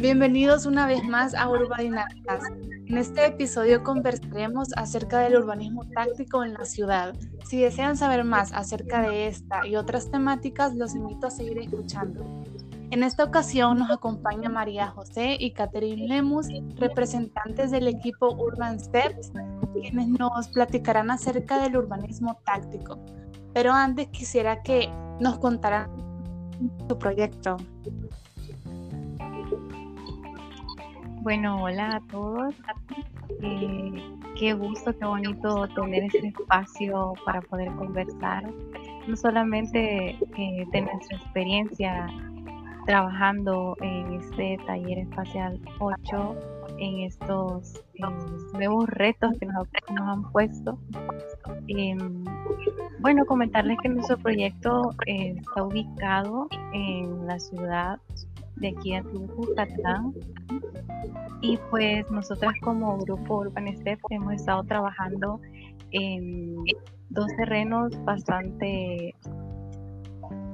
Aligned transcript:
Bienvenidos 0.00 0.64
una 0.64 0.86
vez 0.86 1.04
más 1.04 1.34
a 1.34 1.50
Urbadinámicas. 1.50 2.44
En 2.86 2.96
este 2.96 3.26
episodio 3.26 3.82
conversaremos 3.82 4.68
acerca 4.74 5.18
del 5.18 5.36
urbanismo 5.36 5.84
táctico 5.94 6.42
en 6.42 6.54
la 6.54 6.64
ciudad. 6.64 7.14
Si 7.44 7.60
desean 7.60 7.98
saber 7.98 8.24
más 8.24 8.50
acerca 8.54 9.02
de 9.02 9.26
esta 9.26 9.66
y 9.66 9.76
otras 9.76 10.10
temáticas, 10.10 10.74
los 10.74 10.94
invito 10.94 11.26
a 11.26 11.30
seguir 11.30 11.58
escuchando. 11.58 12.24
En 12.90 13.02
esta 13.02 13.24
ocasión 13.24 13.78
nos 13.78 13.90
acompaña 13.90 14.48
María 14.48 14.88
José 14.88 15.36
y 15.38 15.52
Catherine 15.52 16.08
Lemus, 16.08 16.46
representantes 16.76 17.70
del 17.70 17.86
equipo 17.86 18.34
Urban 18.34 18.80
Steps, 18.80 19.32
quienes 19.74 20.08
nos 20.08 20.48
platicarán 20.48 21.10
acerca 21.10 21.60
del 21.60 21.76
urbanismo 21.76 22.40
táctico. 22.46 22.98
Pero 23.52 23.74
antes 23.74 24.08
quisiera 24.08 24.62
que 24.62 24.88
nos 25.20 25.38
contaran 25.38 25.90
su 26.88 26.98
proyecto. 26.98 27.58
Bueno, 31.22 31.62
hola 31.62 31.96
a 31.96 32.00
todos. 32.10 32.54
Eh, 33.42 34.02
qué 34.38 34.54
gusto, 34.54 34.96
qué 34.98 35.04
bonito 35.04 35.68
tener 35.68 36.04
este 36.04 36.28
espacio 36.28 37.12
para 37.26 37.42
poder 37.42 37.70
conversar, 37.72 38.50
no 39.06 39.16
solamente 39.16 40.10
eh, 40.10 40.66
de 40.72 40.80
nuestra 40.80 41.18
experiencia 41.18 42.06
trabajando 42.86 43.76
en 43.82 44.14
este 44.14 44.58
taller 44.66 45.00
espacial 45.00 45.60
8, 45.78 46.36
en 46.78 47.00
estos 47.00 47.74
eh, 47.94 48.02
nuevos 48.54 48.88
retos 48.88 49.34
que 49.38 49.44
nos, 49.44 49.68
han 50.00 50.22
puesto. 50.32 50.78
Em, 51.68 52.24
bueno, 53.00 53.26
comentarles 53.26 53.76
que 53.82 53.90
nuestro 53.90 54.16
proyecto 54.16 54.94
está 55.06 55.64
ubicado 55.64 56.48
en 56.72 57.26
la 57.26 57.38
ciudad 57.38 58.00
de 58.60 58.68
aquí 58.68 58.92
en 58.92 59.04
Catlán. 59.56 60.14
Y 61.42 61.58
pues 61.70 62.10
nosotras 62.10 62.52
como 62.62 62.98
grupo 62.98 63.38
Urban 63.38 63.74
Steps 63.76 64.02
hemos 64.10 64.34
estado 64.34 64.62
trabajando 64.64 65.40
en 65.92 66.56
dos 67.08 67.26
terrenos 67.36 67.92
bastante 68.04 69.14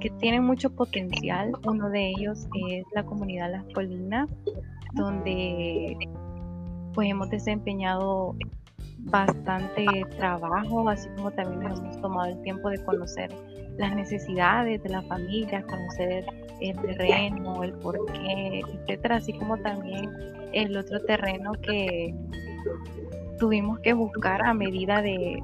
que 0.00 0.10
tienen 0.20 0.44
mucho 0.44 0.70
potencial. 0.70 1.52
Uno 1.66 1.90
de 1.90 2.10
ellos 2.10 2.46
es 2.68 2.84
la 2.94 3.04
comunidad 3.04 3.50
Las 3.50 3.64
Colinas, 3.74 4.28
donde 4.94 5.96
pues 6.94 7.10
hemos 7.10 7.28
desempeñado 7.30 8.36
bastante 8.98 9.86
trabajo, 10.16 10.88
así 10.88 11.08
como 11.16 11.30
también 11.30 11.68
nos 11.70 11.80
hemos 11.80 12.00
tomado 12.00 12.30
el 12.30 12.42
tiempo 12.42 12.70
de 12.70 12.82
conocer 12.84 13.30
las 13.78 13.94
necesidades 13.94 14.82
de 14.82 14.88
la 14.88 15.02
familia, 15.02 15.62
conocer 15.62 16.24
el 16.60 16.76
terreno, 16.76 17.62
el 17.62 17.72
porqué, 17.74 18.60
etcétera, 18.60 19.16
así 19.16 19.32
como 19.34 19.56
también 19.58 20.10
el 20.52 20.76
otro 20.76 21.00
terreno 21.02 21.52
que 21.52 22.14
tuvimos 23.38 23.78
que 23.80 23.92
buscar 23.92 24.44
a 24.44 24.54
medida 24.54 25.02
de, 25.02 25.42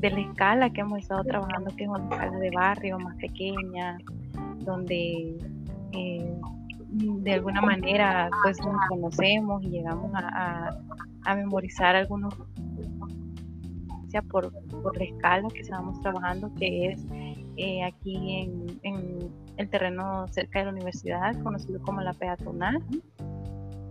la 0.00 0.20
escala 0.20 0.70
que 0.70 0.82
hemos 0.82 1.00
estado 1.00 1.24
trabajando, 1.24 1.74
que 1.74 1.84
es 1.84 1.88
una 1.88 2.04
escala 2.04 2.38
de 2.38 2.50
barrio 2.50 2.98
más 2.98 3.16
pequeña, 3.16 3.98
donde 4.58 5.36
eh, 5.92 6.34
de 6.90 7.32
alguna 7.32 7.60
manera 7.60 8.30
pues 8.44 8.58
nos 8.60 8.76
conocemos 8.88 9.62
y 9.64 9.70
llegamos 9.70 10.12
a, 10.14 10.78
a 11.24 11.34
memorizar 11.34 11.96
algunos 11.96 12.34
por, 14.22 14.52
por 14.82 14.96
la 14.96 15.04
escala 15.04 15.48
que 15.52 15.60
estamos 15.60 16.00
trabajando, 16.00 16.52
que 16.54 16.88
es 16.88 17.06
eh, 17.56 17.82
aquí 17.84 18.50
en, 18.82 19.30
el 19.56 19.68
terreno 19.70 20.26
cerca 20.28 20.58
de 20.58 20.66
la 20.66 20.72
universidad, 20.72 21.34
conocido 21.42 21.80
como 21.82 22.00
la 22.02 22.12
peatonal. 22.12 22.82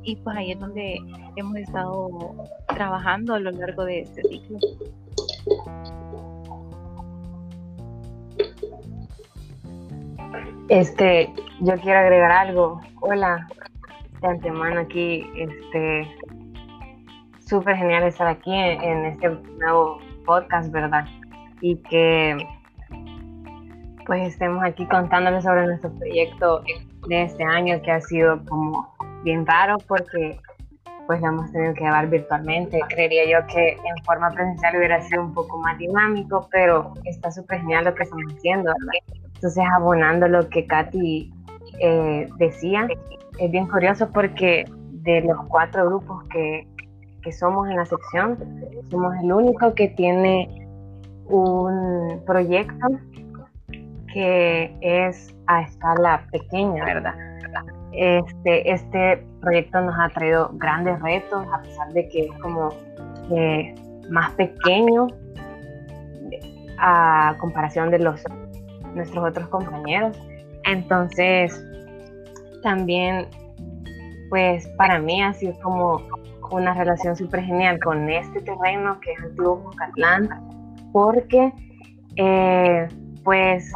Y 0.04 0.18
pues 0.18 0.38
ahí 0.38 0.52
es 0.52 0.60
donde 0.60 1.00
hemos 1.36 1.56
estado 1.56 2.36
trabajando 2.68 3.34
a 3.34 3.40
lo 3.40 3.50
largo 3.52 3.86
de 3.86 4.02
este 4.02 4.22
ciclo. 4.24 4.60
Este, 10.70 11.34
yo 11.62 11.76
quiero 11.78 12.00
agregar 12.00 12.32
algo. 12.32 12.82
Hola, 13.02 13.48
de 14.22 14.28
antemano 14.28 14.82
aquí, 14.82 15.28
este, 15.36 16.08
súper 17.48 17.76
genial 17.76 18.04
estar 18.04 18.28
aquí 18.28 18.54
en, 18.54 19.06
este 19.06 19.30
nuevo 19.60 20.00
podcast, 20.26 20.72
¿verdad? 20.72 21.06
Y 21.62 21.78
que 21.78 22.38
pues 24.06 24.28
estemos 24.28 24.64
aquí 24.64 24.86
contándoles 24.88 25.44
sobre 25.44 25.66
nuestro 25.66 25.92
proyecto 25.94 26.64
de 27.08 27.24
este 27.24 27.44
año 27.44 27.82
que 27.82 27.92
ha 27.92 28.02
sido 28.02 28.44
como 28.46 28.94
bien 29.24 29.46
raro 29.46 29.78
porque 29.88 30.40
pues 31.08 31.22
lo 31.22 31.28
hemos 31.28 31.52
tenido 31.52 31.74
que 31.74 31.84
llevar 31.84 32.10
virtualmente. 32.10 32.80
Creería 32.90 33.26
yo 33.26 33.46
que 33.48 33.74
en 33.74 34.04
forma 34.06 34.32
presencial 34.32 34.78
hubiera 34.78 35.02
sido 35.02 35.24
un 35.24 35.34
poco 35.34 35.60
más 35.60 35.78
dinámico, 35.78 36.48
pero 36.52 36.94
está 37.04 37.32
súper 37.32 37.60
genial 37.62 37.86
lo 37.86 37.96
que 37.96 38.04
estamos 38.04 38.34
haciendo, 38.36 38.72
¿verdad? 38.72 39.24
Entonces, 39.36 39.64
abonando 39.76 40.28
lo 40.28 40.50
que 40.50 40.66
Katy 40.66 41.34
eh, 41.80 42.28
decía, 42.38 42.88
es 43.40 43.52
bien 43.52 43.68
curioso 43.68 44.10
porque 44.12 44.66
de 44.92 45.22
los 45.22 45.38
cuatro 45.48 45.86
grupos 45.86 46.24
que, 46.30 46.68
que 47.26 47.32
somos 47.32 47.68
en 47.68 47.76
la 47.76 47.86
sección, 47.86 48.38
somos 48.92 49.16
el 49.22 49.34
único 49.34 49.74
que 49.74 49.88
tiene 49.90 50.48
un 51.26 52.22
proyecto 52.24 52.88
que 54.14 54.72
es 54.80 55.36
a 55.48 55.64
escala 55.64 56.26
pequeña, 56.32 56.86
¿verdad? 56.86 57.16
Este, 57.94 58.72
este 58.72 59.26
proyecto 59.42 59.82
nos 59.82 59.96
ha 59.98 60.10
traído 60.10 60.52
grandes 60.54 61.02
retos, 61.02 61.48
a 61.52 61.62
pesar 61.64 61.92
de 61.94 62.08
que 62.10 62.26
es 62.26 62.32
como 62.40 62.70
eh, 63.32 63.74
más 64.12 64.32
pequeño 64.34 65.08
a 66.78 67.36
comparación 67.40 67.90
de 67.90 68.00
los 68.00 68.22
nuestros 68.94 69.30
otros 69.30 69.48
compañeros. 69.48 70.16
Entonces, 70.66 71.60
también, 72.62 73.28
pues 74.30 74.68
para 74.78 75.00
mí 75.00 75.24
ha 75.24 75.34
sido 75.34 75.54
como 75.62 76.02
una 76.52 76.74
relación 76.74 77.16
súper 77.16 77.44
genial 77.44 77.80
con 77.80 78.10
este 78.10 78.42
terreno 78.42 79.00
que 79.00 79.12
es 79.12 79.20
Antiguo 79.24 79.58
Jucatlán, 79.58 80.30
porque 80.92 81.52
eh, 82.18 82.88
pues 83.24 83.72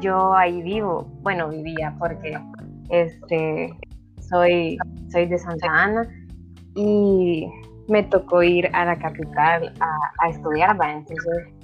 yo 0.00 0.34
ahí 0.34 0.62
vivo, 0.62 1.06
bueno, 1.22 1.48
vivía 1.48 1.94
porque 1.98 2.38
este, 2.90 3.72
soy, 4.20 4.78
soy 5.10 5.26
de 5.26 5.38
Santa 5.38 5.68
Ana 5.68 6.08
y 6.74 7.48
me 7.88 8.02
tocó 8.02 8.42
ir 8.42 8.68
a 8.72 8.84
la 8.84 8.98
capital 8.98 9.72
a, 9.80 10.28
estudiar, 10.28 10.76
entonces 10.82 11.54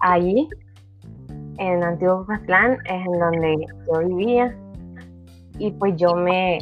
ahí 0.00 0.48
en 1.58 1.82
Antiguo 1.82 2.18
Jucatlán 2.18 2.78
es 2.86 3.06
en 3.06 3.12
donde 3.18 3.66
yo 3.86 4.08
vivía 4.08 4.56
y 5.58 5.70
pues 5.72 5.94
yo 5.96 6.14
me 6.14 6.58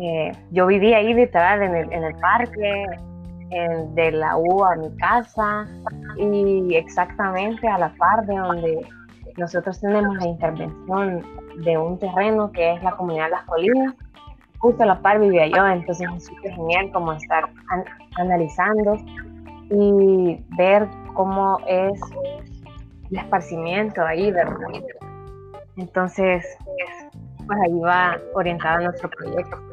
eh, 0.00 0.32
yo 0.50 0.66
vivía 0.66 0.98
ahí 0.98 1.14
literal 1.14 1.62
en 1.62 1.74
el, 1.74 1.92
en 1.92 2.04
el 2.04 2.14
parque, 2.16 2.86
de 3.94 4.12
la 4.12 4.36
U 4.36 4.64
a 4.64 4.76
mi 4.76 4.90
casa 4.96 5.66
y 6.16 6.74
exactamente 6.74 7.68
a 7.68 7.78
la 7.78 7.92
par 7.96 8.24
de 8.24 8.36
donde 8.36 8.86
nosotros 9.36 9.78
tenemos 9.80 10.16
la 10.16 10.26
intervención 10.26 11.22
de 11.62 11.76
un 11.76 11.98
terreno 11.98 12.50
que 12.50 12.72
es 12.72 12.82
la 12.82 12.92
comunidad 12.92 13.26
de 13.26 13.30
las 13.30 13.44
colinas. 13.44 13.94
Justo 14.58 14.82
a 14.84 14.86
la 14.86 15.00
par 15.00 15.20
vivía 15.20 15.46
yo, 15.48 15.66
entonces 15.66 16.08
es 16.16 16.26
súper 16.26 16.52
genial 16.52 16.90
como 16.92 17.12
estar 17.12 17.44
analizando 18.16 18.96
y 19.70 20.42
ver 20.56 20.88
cómo 21.14 21.58
es 21.66 22.00
el 23.10 23.18
esparcimiento 23.18 24.02
ahí, 24.02 24.30
¿verdad? 24.30 24.56
Entonces, 25.76 26.46
pues 27.46 27.58
ahí 27.64 27.80
va 27.80 28.18
orientado 28.34 28.84
nuestro 28.84 29.10
proyecto. 29.10 29.71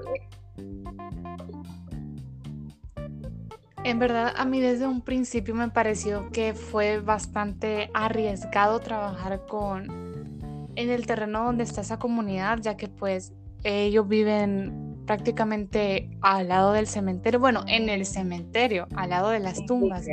En 3.84 3.98
verdad, 3.98 4.34
a 4.36 4.46
mí 4.46 4.60
desde 4.60 4.86
un 4.88 5.02
principio 5.02 5.56
me 5.56 5.70
pareció 5.70 6.30
que 6.32 6.54
fue 6.54 7.00
bastante 7.00 7.90
arriesgado 7.94 8.80
trabajar 8.80 9.46
con 9.48 9.88
en 10.76 10.90
el 10.90 11.06
terreno 11.06 11.44
donde 11.44 11.64
está 11.64 11.82
esa 11.82 12.00
comunidad, 12.00 12.60
ya 12.62 12.78
que 12.78 12.88
pues 12.88 13.34
ellos 13.64 14.08
viven 14.08 15.04
prácticamente 15.06 16.10
al 16.22 16.50
lado 16.50 16.74
del 16.74 16.88
cementerio, 16.88 17.40
bueno, 17.40 17.64
en 17.68 17.90
el 17.90 18.06
cementerio, 18.06 18.88
al 18.96 19.10
lado 19.10 19.30
de 19.30 19.40
las 19.40 19.66
tumbas. 19.66 20.06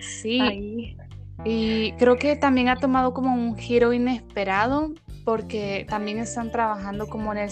Sí. 0.00 0.96
Y 1.44 1.92
creo 1.92 2.16
que 2.16 2.36
también 2.36 2.68
ha 2.68 2.76
tomado 2.76 3.12
como 3.12 3.34
un 3.34 3.56
giro 3.56 3.92
inesperado 3.92 4.92
porque 5.24 5.86
también 5.88 6.18
están 6.18 6.50
trabajando 6.50 7.06
como 7.06 7.32
en 7.32 7.48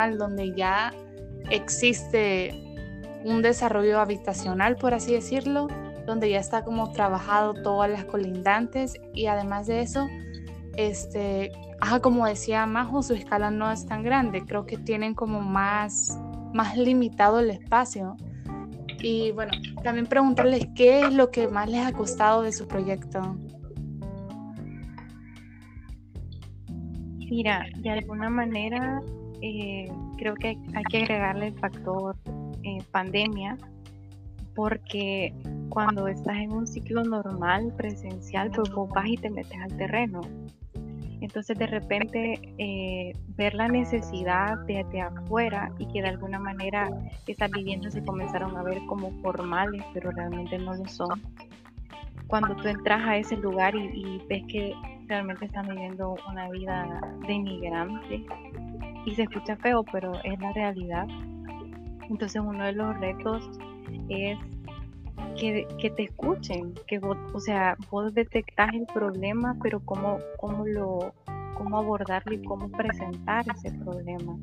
el 0.00 0.18
donde 0.18 0.54
ya 0.54 0.92
existe 1.50 2.52
un 3.24 3.42
desarrollo 3.42 4.00
habitacional, 4.00 4.76
por 4.76 4.94
así 4.94 5.12
decirlo, 5.12 5.68
donde 6.06 6.30
ya 6.30 6.40
está 6.40 6.64
como 6.64 6.90
trabajado 6.92 7.54
todas 7.54 7.90
las 7.90 8.04
colindantes 8.04 8.94
y 9.14 9.26
además 9.26 9.66
de 9.66 9.82
eso, 9.82 10.08
este, 10.76 11.52
como 12.02 12.26
decía 12.26 12.66
Majo, 12.66 13.02
su 13.02 13.14
escala 13.14 13.50
no 13.50 13.70
es 13.70 13.86
tan 13.86 14.02
grande, 14.02 14.42
creo 14.44 14.66
que 14.66 14.76
tienen 14.76 15.14
como 15.14 15.40
más, 15.40 16.18
más 16.52 16.76
limitado 16.76 17.40
el 17.40 17.50
espacio. 17.50 18.16
Y 19.02 19.32
bueno, 19.32 19.52
también 19.82 20.06
preguntarles 20.06 20.68
qué 20.74 21.00
es 21.00 21.12
lo 21.14 21.30
que 21.30 21.48
más 21.48 21.70
les 21.70 21.86
ha 21.86 21.92
costado 21.92 22.42
de 22.42 22.52
su 22.52 22.68
proyecto. 22.68 23.36
Mira, 27.30 27.64
de 27.78 27.90
alguna 27.90 28.28
manera 28.28 29.00
eh, 29.40 29.90
creo 30.18 30.34
que 30.34 30.48
hay 30.48 30.84
que 30.90 30.98
agregarle 30.98 31.46
el 31.48 31.58
factor 31.58 32.16
pandemia, 32.90 33.56
porque 34.54 35.32
cuando 35.68 36.08
estás 36.08 36.36
en 36.36 36.52
un 36.52 36.66
ciclo 36.66 37.02
normal, 37.04 37.72
presencial, 37.76 38.50
pues 38.50 38.70
vos 38.72 38.88
vas 38.90 39.06
y 39.06 39.16
te 39.16 39.30
metes 39.30 39.58
al 39.60 39.76
terreno. 39.76 40.20
Entonces 41.20 41.58
de 41.58 41.66
repente 41.66 42.40
eh, 42.58 43.12
ver 43.36 43.54
la 43.54 43.68
necesidad 43.68 44.58
de, 44.66 44.84
afuera 45.00 45.70
y 45.78 45.86
que 45.88 46.00
de 46.00 46.08
alguna 46.08 46.38
manera 46.38 46.90
esas 47.26 47.50
viviendas 47.50 47.92
se 47.92 48.02
comenzaron 48.02 48.56
a 48.56 48.62
ver 48.62 48.78
como 48.86 49.12
formales, 49.20 49.82
pero 49.92 50.10
realmente 50.10 50.58
no 50.58 50.74
lo 50.74 50.86
son. 50.88 51.22
Cuando 52.26 52.56
tú 52.56 52.68
entras 52.68 53.02
a 53.02 53.16
ese 53.16 53.36
lugar 53.36 53.74
y, 53.74 54.22
ves 54.28 54.44
que 54.48 54.72
realmente 55.08 55.46
están 55.46 55.68
viviendo 55.68 56.16
una 56.30 56.48
vida 56.48 57.00
de 57.26 57.32
inmigrante, 57.32 58.24
y 59.04 59.14
se 59.14 59.22
escucha 59.22 59.56
feo, 59.56 59.84
pero 59.90 60.12
es 60.24 60.38
la 60.38 60.52
realidad. 60.52 61.06
Entonces 62.10 62.42
uno 62.44 62.64
de 62.64 62.72
los 62.72 62.98
retos 63.00 63.48
es 64.08 64.38
que, 65.38 65.90
te 65.96 66.02
escuchen, 66.02 66.74
que 66.86 66.98
vos, 66.98 67.16
o 67.32 67.40
sea, 67.40 67.76
vos 67.90 68.12
detectas 68.12 68.74
el 68.74 68.86
problema, 68.86 69.56
pero 69.62 69.80
cómo, 69.80 70.18
cómo 70.36 70.66
lo 70.66 71.14
cómo 71.54 71.76
abordarlo 71.76 72.32
y 72.32 72.42
cómo 72.42 72.70
presentar 72.70 73.44
ese 73.54 73.70
problema. 73.78 74.38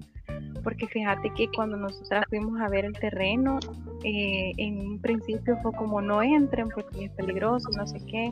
Porque 0.63 0.85
fíjate 0.87 1.31
que 1.35 1.47
cuando 1.47 1.75
nosotras 1.75 2.25
fuimos 2.29 2.61
a 2.61 2.69
ver 2.69 2.85
el 2.85 2.93
terreno, 2.93 3.57
eh, 4.03 4.51
en 4.57 4.79
un 4.79 4.99
principio 4.99 5.57
fue 5.63 5.71
como 5.73 5.99
no 5.99 6.21
entren 6.21 6.67
porque 6.69 7.05
es 7.05 7.11
peligroso, 7.11 7.69
no 7.75 7.87
sé 7.87 7.99
qué. 8.05 8.31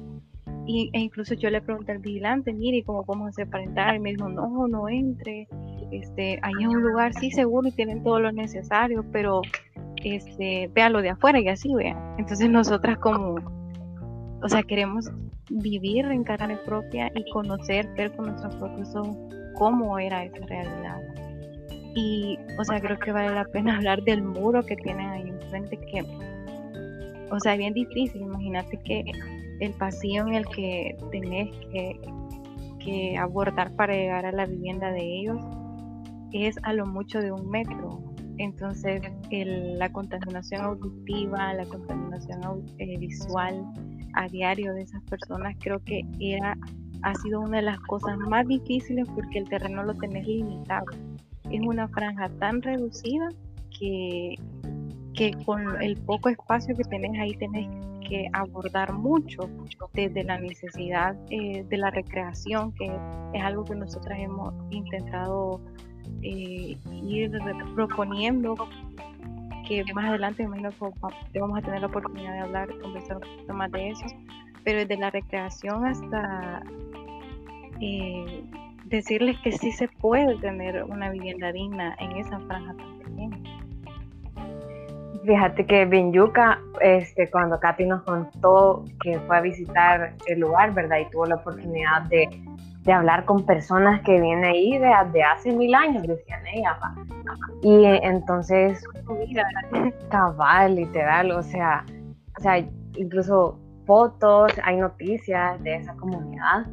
Y, 0.68 0.92
e 0.94 1.00
incluso 1.00 1.34
yo 1.34 1.50
le 1.50 1.62
pregunté 1.62 1.94
al 1.94 2.00
vigilante, 2.00 2.54
mire, 2.54 2.84
¿cómo 2.84 3.04
podemos 3.04 3.30
hacer 3.30 3.50
para 3.50 3.64
entrar? 3.64 3.96
Y 3.96 4.00
me 4.00 4.12
dijo, 4.12 4.30
no, 4.30 4.68
no 4.68 4.88
entre. 4.88 5.48
Este, 6.02 6.40
ahí 6.42 6.54
es 6.62 6.68
un 6.68 6.82
lugar 6.82 7.14
sí 7.14 7.32
seguro 7.32 7.68
y 7.68 7.72
tienen 7.72 8.04
todo 8.04 8.20
lo 8.20 8.32
necesario, 8.32 9.06
pero 9.12 9.42
este, 10.04 10.70
véalo 10.74 11.02
de 11.02 11.10
afuera 11.10 11.40
y 11.40 11.48
así 11.48 11.74
vean. 11.74 11.98
Entonces 12.18 12.50
nosotras 12.50 12.98
como, 13.00 13.36
o 14.42 14.50
sea, 14.50 14.64
queremos 14.64 15.10
vivir 15.50 16.06
en 16.06 16.24
carne 16.24 16.58
propia 16.66 17.12
y 17.16 17.30
conocer, 17.32 17.88
ver 17.96 18.16
con 18.16 18.28
nuestros 18.28 18.56
propios 18.56 18.96
ojos 18.96 19.18
cómo 19.56 19.98
era 19.98 20.26
esa 20.26 20.46
realidad. 20.46 21.02
Y, 21.96 22.38
o 22.60 22.64
sea, 22.66 22.82
creo 22.82 23.00
que 23.00 23.12
vale 23.12 23.34
la 23.34 23.46
pena 23.46 23.78
hablar 23.78 24.04
del 24.04 24.22
muro 24.22 24.66
que 24.66 24.76
tienen 24.76 25.08
ahí 25.08 25.30
enfrente, 25.30 25.78
que, 25.78 26.04
o 27.32 27.40
sea, 27.40 27.54
es 27.54 27.60
bien 27.60 27.74
difícil. 27.74 28.22
Imagínate 28.22 28.78
que 28.84 29.12
el 29.62 29.72
pasillo 29.74 30.28
en 30.28 30.34
el 30.34 30.46
que 30.48 30.98
tenés 31.12 31.50
que 32.84 33.18
abordar 33.18 33.72
para 33.76 33.96
llegar 33.96 34.26
a 34.26 34.32
la 34.34 34.46
vivienda 34.46 34.92
de 34.92 35.02
ellos 35.02 35.40
es 36.36 36.58
a 36.64 36.74
lo 36.74 36.86
mucho 36.86 37.20
de 37.20 37.32
un 37.32 37.50
metro. 37.50 38.04
Entonces, 38.38 39.02
la 39.32 39.90
contaminación 39.92 40.62
auditiva, 40.62 41.54
la 41.54 41.66
contaminación 41.66 42.66
eh, 42.78 42.98
visual 42.98 43.66
a 44.14 44.28
diario 44.28 44.74
de 44.74 44.82
esas 44.82 45.02
personas, 45.04 45.56
creo 45.60 45.80
que 45.80 46.02
era, 46.20 46.58
ha 47.04 47.16
sido 47.16 47.40
una 47.40 47.58
de 47.58 47.64
las 47.64 47.80
cosas 47.80 48.18
más 48.18 48.46
difíciles 48.48 49.08
porque 49.16 49.40
el 49.40 49.50
terreno 49.50 49.84
lo 49.84 49.94
tenés 49.94 50.28
limitado. 50.28 50.86
Es 51.50 51.62
una 51.62 51.88
franja 51.88 52.28
tan 52.40 52.62
reducida 52.62 53.30
que, 53.80 54.36
que 55.14 55.32
con 55.46 55.82
el 55.82 55.96
poco 55.98 56.30
espacio 56.30 56.76
que 56.76 56.84
tenés 56.84 57.18
ahí 57.20 57.34
tenés 57.36 57.70
que 58.08 58.30
abordar 58.34 58.94
mucho 58.94 59.50
desde 59.94 60.24
la 60.24 60.40
necesidad 60.40 61.16
eh, 61.30 61.66
de 61.68 61.78
la 61.78 61.90
recreación, 61.90 62.72
que 62.74 62.86
es 63.34 63.44
algo 63.44 63.64
que 63.64 63.76
nosotras 63.76 64.20
hemos 64.20 64.54
intentado 64.70 65.62
eh, 66.26 66.78
ir 67.04 67.32
proponiendo 67.76 68.56
que 69.68 69.84
más 69.94 70.06
adelante 70.06 70.48
me 70.48 70.62
vamos 70.62 71.58
a 71.58 71.62
tener 71.62 71.82
la 71.82 71.88
oportunidad 71.88 72.34
de 72.34 72.40
hablar, 72.40 72.70
conversar 72.82 73.18
un 73.18 73.24
poquito 73.24 73.54
más 73.54 73.72
de 73.72 73.90
eso, 73.90 74.06
pero 74.64 74.80
desde 74.80 74.98
la 74.98 75.12
recreación 75.12 75.86
hasta 75.86 76.64
eh, 77.80 78.44
decirles 78.86 79.38
que 79.40 79.52
sí 79.52 79.72
se 79.72 79.88
puede 79.88 80.36
tener 80.38 80.84
una 80.84 81.10
vivienda 81.10 81.52
digna 81.52 81.96
en 82.00 82.12
esa 82.18 82.40
franja 82.40 82.76
también. 83.04 83.44
Fíjate 85.26 85.66
que 85.66 85.86
Binyuca, 85.86 86.60
este, 86.82 87.30
cuando 87.32 87.60
Katy 87.60 87.86
nos 87.86 88.04
contó 88.04 88.86
que 89.02 89.20
fue 89.22 89.38
a 89.38 89.42
visitar 89.42 90.14
el 90.28 90.40
lugar, 90.40 90.74
¿verdad? 90.74 91.00
Y 91.00 91.10
tuvo 91.10 91.26
la 91.26 91.36
oportunidad 91.36 92.04
de 92.04 92.30
de 92.86 92.94
hablar 92.94 93.26
con 93.26 93.44
personas 93.46 94.02
que 94.02 94.22
vienen 94.22 94.46
ahí 94.46 94.78
de, 94.78 95.24
hace 95.24 95.52
mil 95.52 95.74
años, 95.74 96.04
decían 96.04 96.46
ella. 96.48 96.78
Y 97.64 97.84
entonces, 97.84 98.84
cabal, 100.10 100.76
literal, 100.76 101.32
o 101.32 101.42
sea, 101.42 101.84
o 102.38 102.42
sea, 102.42 102.64
incluso 102.96 103.60
fotos, 103.86 104.52
hay 104.64 104.78
noticias 104.78 105.62
de 105.64 105.76
esa 105.76 105.96
comunidad 105.96 106.68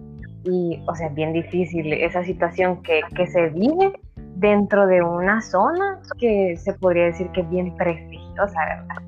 y, 0.44 0.82
o 0.86 0.94
sea, 0.94 1.06
es 1.06 1.14
bien 1.14 1.32
difícil 1.32 1.92
esa 1.92 2.22
situación 2.24 2.82
que, 2.82 3.00
que 3.16 3.26
se 3.26 3.48
vive 3.48 3.92
dentro 4.36 4.86
de 4.86 5.02
una 5.02 5.40
zona 5.40 6.00
que 6.18 6.56
se 6.58 6.74
podría 6.74 7.04
decir 7.06 7.30
que 7.30 7.40
es 7.40 7.50
bien 7.50 7.74
prestigiosa, 7.76 8.58
¿verdad? 8.66 9.02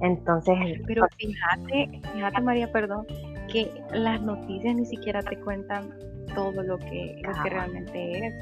Entonces, 0.00 0.56
pero 0.86 1.02
pues 1.02 1.16
fíjate, 1.16 2.00
fíjate 2.14 2.40
María, 2.40 2.70
perdón, 2.70 3.06
que 3.50 3.70
las 3.92 4.20
noticias 4.22 4.74
ni 4.74 4.84
siquiera 4.84 5.22
te 5.22 5.38
cuentan 5.40 5.90
todo 6.34 6.62
lo 6.62 6.78
que, 6.78 7.20
realmente 7.44 8.26
es. 8.26 8.34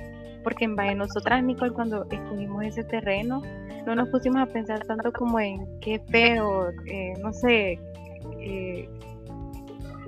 Porque 0.43 0.65
en 0.67 0.77
Valle 0.77 0.95
nosotras, 0.95 1.43
Nicole, 1.43 1.73
cuando 1.73 2.07
escogimos 2.11 2.65
ese 2.65 2.85
terreno, 2.85 3.43
no 3.87 3.95
nos 3.95 4.09
pusimos 4.11 4.43
a 4.43 4.47
pensar 4.47 4.85
tanto 4.87 5.13
como 5.13 5.41
en 5.41 5.67
qué 5.81 6.01
feo, 6.11 6.71
eh, 6.87 7.15
no 7.23 7.33
sé, 7.33 7.79
eh, 8.41 8.89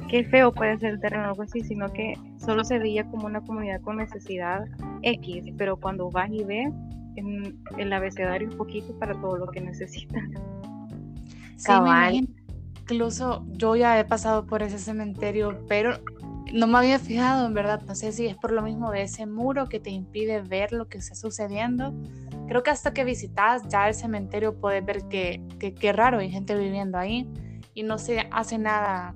qué 0.09 0.25
feo 0.25 0.53
puede 0.53 0.79
ser 0.79 0.95
el 0.95 1.01
terreno 1.01 1.25
o 1.25 1.27
algo 1.29 1.43
así, 1.43 1.61
sino 1.61 1.91
que 1.93 2.15
solo 2.39 2.65
se 2.65 2.79
veía 2.79 3.05
como 3.05 3.27
una 3.27 3.41
comunidad 3.41 3.81
con 3.81 3.97
necesidad 3.97 4.65
X, 5.03 5.53
pero 5.57 5.77
cuando 5.77 6.11
vas 6.11 6.31
y 6.31 6.45
ves, 6.45 6.69
en 7.17 7.59
el 7.79 7.93
abecedario 7.93 8.49
un 8.49 8.57
poquito 8.57 8.93
para 8.99 9.15
todo 9.15 9.37
lo 9.37 9.47
que 9.47 9.61
necesitan. 9.61 10.33
Sí, 11.57 11.73
incluso 12.75 13.45
yo 13.53 13.77
ya 13.77 13.99
he 13.99 14.05
pasado 14.05 14.47
por 14.47 14.63
ese 14.63 14.79
cementerio, 14.79 15.59
pero 15.69 15.99
no 16.53 16.67
me 16.67 16.79
había 16.79 16.99
fijado, 16.99 17.47
en 17.47 17.55
verdad. 17.55 17.83
No 17.87 17.95
sé 17.95 18.13
si 18.13 18.27
es 18.27 18.37
por 18.37 18.53
lo 18.53 18.63
mismo 18.63 18.91
de 18.91 19.03
ese 19.03 19.27
muro 19.27 19.69
que 19.69 19.81
te 19.81 19.91
impide 19.91 20.43
ver 20.43 20.73
lo 20.73 20.89
que 20.89 20.99
está 20.99 21.15
sucediendo. 21.15 21.95
Creo 22.49 22.63
que 22.63 22.71
hasta 22.71 22.93
que 22.93 23.05
visitas 23.05 23.69
ya 23.69 23.89
el 23.89 23.95
cementerio 23.95 24.59
puedes 24.59 24.85
ver 24.85 25.09
que, 25.09 25.43
que, 25.59 25.93
raro, 25.93 26.19
hay 26.19 26.31
gente 26.31 26.57
viviendo 26.57 26.99
ahí 26.99 27.29
y 27.75 27.83
no 27.83 27.99
se 27.99 28.29
hace 28.31 28.59
nada 28.59 29.15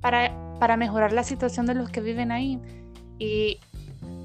para, 0.00 0.34
para 0.58 0.76
mejorar 0.76 1.12
la 1.12 1.22
situación 1.22 1.66
de 1.66 1.74
los 1.74 1.90
que 1.90 2.00
viven 2.00 2.32
ahí. 2.32 2.58
Y 3.18 3.58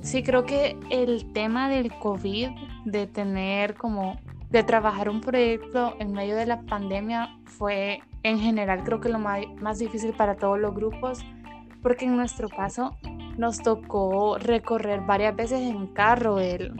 sí, 0.01 0.23
creo 0.23 0.45
que 0.45 0.77
el 0.89 1.33
tema 1.33 1.69
del 1.69 1.93
COVID, 1.99 2.49
de 2.85 3.07
tener 3.07 3.75
como, 3.75 4.17
de 4.49 4.63
trabajar 4.63 5.09
un 5.09 5.19
proyecto 5.19 5.95
en 5.99 6.13
medio 6.13 6.35
de 6.35 6.45
la 6.45 6.61
pandemia 6.61 7.37
fue 7.45 8.01
en 8.23 8.39
general 8.39 8.83
creo 8.83 9.01
que 9.01 9.09
lo 9.09 9.19
más 9.19 9.79
difícil 9.79 10.13
para 10.13 10.35
todos 10.35 10.57
los 10.57 10.73
grupos 10.73 11.19
porque 11.83 12.05
en 12.05 12.15
nuestro 12.15 12.49
caso 12.49 12.97
nos 13.37 13.61
tocó 13.61 14.37
recorrer 14.39 15.01
varias 15.01 15.35
veces 15.35 15.59
en 15.59 15.87
carro 15.87 16.39
el, 16.39 16.73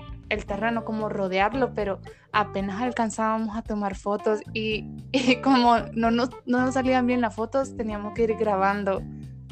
terreno, 0.48 0.84
como 0.84 1.10
rodearlo, 1.10 1.76
pero 1.76 2.00
apenas 2.32 2.82
alcanzábamos 2.82 3.56
a 3.56 3.62
tomar 3.62 3.94
fotos 3.94 4.40
y, 4.52 4.90
como 5.44 5.78
no 5.94 6.10
nos, 6.10 6.32
no 6.48 6.72
salían 6.72 7.06
bien 7.06 7.22
las 7.22 7.36
fotos, 7.36 7.78
teníamos 7.78 8.14
que 8.16 8.24
ir 8.24 8.36
grabando. 8.36 9.04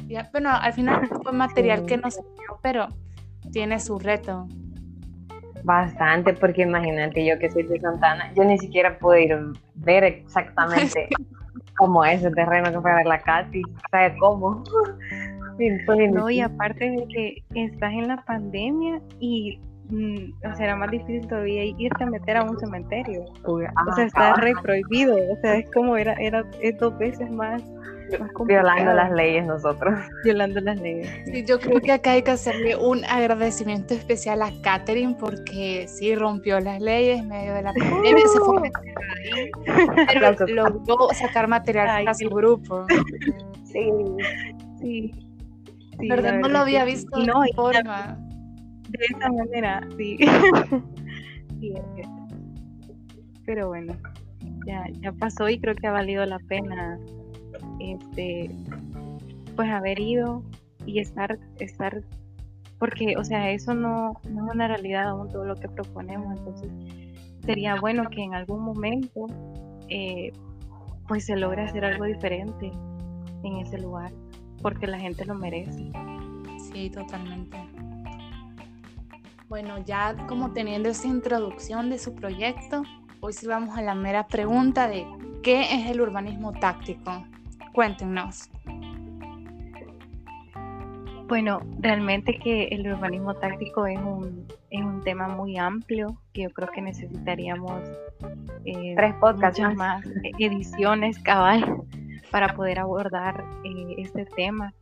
Ya, 0.08 0.28
bueno, 0.32 0.50
al 0.50 0.72
final 0.72 1.06
fue 1.22 1.32
material 1.32 1.86
que 1.86 1.98
nos 1.98 2.14
salió, 2.14 2.58
pero 2.62 2.88
tiene 3.52 3.78
su 3.78 4.00
reto. 4.00 4.48
Bastante, 5.62 6.34
porque 6.34 6.62
imagínate, 6.62 7.24
yo 7.24 7.38
que 7.38 7.48
soy 7.48 7.62
de 7.62 7.78
Santana, 7.78 8.32
yo 8.34 8.42
ni 8.42 8.58
siquiera 8.58 8.98
pude 8.98 9.24
ir 9.24 9.32
a 9.34 9.52
ver 9.76 10.02
exactamente 10.02 11.08
cómo 11.76 12.04
es 12.04 12.24
el 12.24 12.34
terreno 12.34 12.72
que 12.72 12.80
fue 12.80 12.90
a 12.90 12.96
ver 12.96 13.06
la 13.06 13.20
Katy, 13.20 13.62
¿sabe 13.90 14.16
cómo? 14.18 14.64
No, 16.12 16.30
y 16.30 16.40
aparte 16.40 16.90
de 16.90 17.06
que 17.08 17.44
estás 17.54 17.92
en 17.92 18.08
la 18.08 18.24
pandemia 18.24 19.00
y 19.20 19.60
mm, 19.90 20.46
o 20.50 20.56
sea, 20.56 20.66
era 20.66 20.76
más 20.76 20.90
difícil 20.90 21.26
todavía 21.28 21.64
irte 21.64 22.04
a 22.04 22.06
meter 22.06 22.36
a 22.36 22.44
un 22.44 22.58
cementerio. 22.58 23.24
o 23.44 23.60
sea, 23.94 24.04
está 24.04 24.34
re 24.34 24.52
prohibido. 24.62 25.16
O 25.16 25.36
sea, 25.40 25.56
es 25.56 25.70
como 25.72 25.96
era, 25.96 26.14
era 26.14 26.44
es 26.60 26.76
dos 26.78 26.96
veces 26.98 27.30
más 27.30 27.62
Violando 28.46 28.92
las 28.92 29.10
leyes 29.12 29.44
nosotros. 29.46 29.98
Violando 30.24 30.60
las 30.60 30.80
leyes. 30.80 31.08
Sí, 31.26 31.44
yo 31.44 31.58
creo 31.58 31.80
que 31.80 31.92
acá 31.92 32.12
hay 32.12 32.22
que 32.22 32.32
hacerle 32.32 32.76
un 32.76 33.04
agradecimiento 33.04 33.94
especial 33.94 34.42
a 34.42 34.50
Katherine 34.62 35.16
porque 35.18 35.86
sí 35.88 36.14
rompió 36.14 36.60
las 36.60 36.80
leyes 36.80 37.20
en 37.20 37.28
medio 37.28 37.54
de 37.54 37.62
la 37.62 37.72
pandemia, 37.72 38.26
se 38.28 38.38
fue 38.40 38.70
pero 40.12 40.46
logró 40.48 41.08
sacar 41.14 41.48
material 41.48 42.04
para 42.04 42.14
su 42.14 42.28
grupo. 42.28 42.86
Sí, 43.64 43.90
sí. 44.80 45.31
Sí 45.98 46.08
¿Verdad? 46.08 46.40
No 46.40 46.48
lo 46.48 46.58
había 46.58 46.84
visto 46.84 47.18
de 47.18 47.26
no, 47.26 47.42
forma. 47.54 48.18
De 48.88 49.04
esa 49.04 49.30
manera, 49.30 49.86
sí. 49.96 50.18
sí 51.60 51.72
pero 53.44 53.68
bueno, 53.68 53.94
ya, 54.66 54.84
ya 55.00 55.12
pasó 55.12 55.48
y 55.48 55.58
creo 55.58 55.74
que 55.74 55.86
ha 55.86 55.92
valido 55.92 56.24
la 56.24 56.38
pena 56.38 56.98
este 57.80 58.50
pues 59.56 59.68
haber 59.70 60.00
ido 60.00 60.42
y 60.86 61.00
estar, 61.00 61.38
estar 61.58 62.02
porque, 62.78 63.14
o 63.16 63.22
sea, 63.22 63.50
eso 63.50 63.74
no, 63.74 64.14
no 64.28 64.46
es 64.46 64.54
una 64.54 64.66
realidad 64.66 65.08
aún 65.08 65.28
todo 65.28 65.44
lo 65.44 65.54
que 65.54 65.68
proponemos, 65.68 66.36
entonces 66.38 66.70
sería 67.44 67.76
bueno 67.76 68.04
que 68.10 68.22
en 68.22 68.34
algún 68.34 68.60
momento 68.62 69.26
eh, 69.88 70.32
pues 71.06 71.26
se 71.26 71.36
logre 71.36 71.62
hacer 71.62 71.84
algo 71.84 72.04
diferente 72.06 72.72
en 73.44 73.56
ese 73.58 73.78
lugar, 73.78 74.12
porque 74.62 74.86
la 74.86 74.98
gente 74.98 75.24
lo 75.24 75.34
merece. 75.34 75.90
Sí, 76.72 76.88
totalmente. 76.90 77.58
Bueno, 79.48 79.84
ya 79.84 80.16
como 80.28 80.52
teniendo 80.52 80.88
esa 80.88 81.08
introducción 81.08 81.90
de 81.90 81.98
su 81.98 82.14
proyecto, 82.14 82.84
hoy 83.20 83.34
sí 83.34 83.46
vamos 83.46 83.76
a 83.76 83.82
la 83.82 83.94
mera 83.94 84.26
pregunta 84.26 84.88
de 84.88 85.06
¿qué 85.42 85.60
es 85.74 85.90
el 85.90 86.00
urbanismo 86.00 86.52
táctico? 86.52 87.24
Cuéntenos. 87.74 88.48
Bueno, 91.28 91.60
realmente 91.80 92.38
que 92.38 92.64
el 92.68 92.90
urbanismo 92.92 93.34
táctico 93.34 93.86
es 93.86 93.98
un, 93.98 94.46
es 94.70 94.80
un 94.82 95.02
tema 95.02 95.28
muy 95.28 95.56
amplio 95.56 96.18
que 96.32 96.42
yo 96.42 96.50
creo 96.50 96.68
que 96.68 96.82
necesitaríamos 96.82 97.82
eh, 98.64 98.94
tres 98.96 99.14
podcasts 99.14 99.60
más 99.74 100.04
ediciones 100.38 101.18
cabal 101.18 101.84
para 102.32 102.56
poder 102.56 102.80
abordar 102.80 103.44
eh, 103.62 103.94
este 103.98 104.24
tema. 104.24 104.74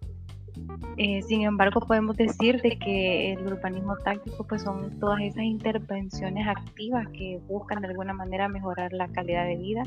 Eh, 0.97 1.21
sin 1.23 1.42
embargo, 1.42 1.80
podemos 1.80 2.16
decir 2.16 2.62
de 2.62 2.78
que 2.78 3.33
el 3.33 3.47
urbanismo 3.47 3.97
táctico 3.97 4.47
pues 4.47 4.62
son 4.62 4.99
todas 4.99 5.21
esas 5.21 5.45
intervenciones 5.45 6.47
activas 6.49 7.07
que 7.09 7.40
buscan 7.49 7.83
de 7.83 7.88
alguna 7.88 8.14
manera 8.14 8.49
mejorar 8.49 8.92
la 8.92 9.09
calidad 9.09 9.45
de 9.45 9.57
vida 9.57 9.83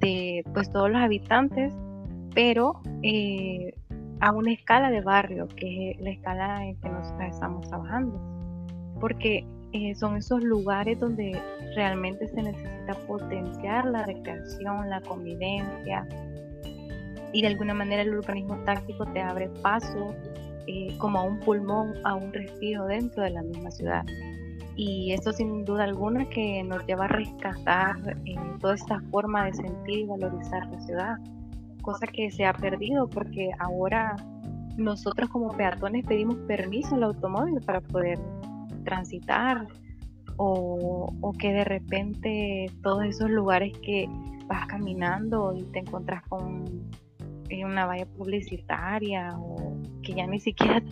de 0.00 0.44
pues 0.54 0.70
todos 0.70 0.90
los 0.90 1.00
habitantes, 1.00 1.74
pero 2.34 2.80
eh, 3.02 3.74
a 4.20 4.32
una 4.32 4.52
escala 4.52 4.90
de 4.90 5.00
barrio, 5.00 5.48
que 5.48 5.92
es 5.92 6.00
la 6.00 6.10
escala 6.10 6.64
en 6.64 6.76
que 6.80 6.88
nosotros 6.88 7.28
estamos 7.30 7.68
trabajando, 7.68 8.20
porque 9.00 9.46
eh, 9.72 9.94
son 9.94 10.16
esos 10.16 10.42
lugares 10.42 10.98
donde 10.98 11.40
realmente 11.74 12.26
se 12.28 12.42
necesita 12.42 12.94
potenciar 13.06 13.86
la 13.86 14.04
recreación, 14.04 14.88
la 14.88 15.00
convivencia, 15.02 16.06
y 17.32 17.42
de 17.42 17.48
alguna 17.48 17.74
manera 17.74 18.02
el 18.02 18.14
urbanismo 18.14 18.56
táctico 18.64 19.06
te 19.06 19.20
abre 19.20 19.48
paso 19.62 20.14
eh, 20.66 20.96
como 20.98 21.18
a 21.18 21.22
un 21.22 21.40
pulmón, 21.40 21.94
a 22.04 22.14
un 22.14 22.32
respiro 22.32 22.86
dentro 22.86 23.22
de 23.22 23.30
la 23.30 23.42
misma 23.42 23.70
ciudad. 23.70 24.04
Y 24.76 25.12
esto 25.12 25.32
sin 25.32 25.64
duda 25.64 25.84
alguna 25.84 26.28
que 26.28 26.62
nos 26.62 26.86
lleva 26.86 27.06
a 27.06 27.08
rescatar 27.08 27.96
eh, 28.24 28.36
toda 28.60 28.74
esta 28.74 29.00
forma 29.10 29.46
de 29.46 29.54
sentir 29.54 30.00
y 30.00 30.04
valorizar 30.04 30.66
la 30.68 30.80
ciudad, 30.80 31.16
cosa 31.82 32.06
que 32.06 32.30
se 32.30 32.44
ha 32.44 32.52
perdido 32.52 33.08
porque 33.08 33.50
ahora 33.58 34.14
nosotros 34.76 35.28
como 35.30 35.48
peatones 35.56 36.06
pedimos 36.06 36.36
permiso 36.46 36.94
al 36.94 37.02
automóvil 37.02 37.60
para 37.64 37.80
poder 37.80 38.18
transitar 38.84 39.66
o, 40.36 41.34
que 41.38 41.52
de 41.52 41.64
repente 41.64 42.66
todos 42.82 43.04
esos 43.04 43.28
lugares 43.30 43.72
que 43.82 44.08
vas 44.46 44.66
caminando 44.66 45.54
y 45.56 45.64
te 45.64 45.80
encuentras 45.80 46.22
con 46.28 46.64
una 47.64 47.86
valla 47.86 48.06
publicitaria 48.06 49.36
o 49.38 49.76
que 50.02 50.14
ya 50.14 50.26
ni 50.26 50.40
siquiera 50.40 50.82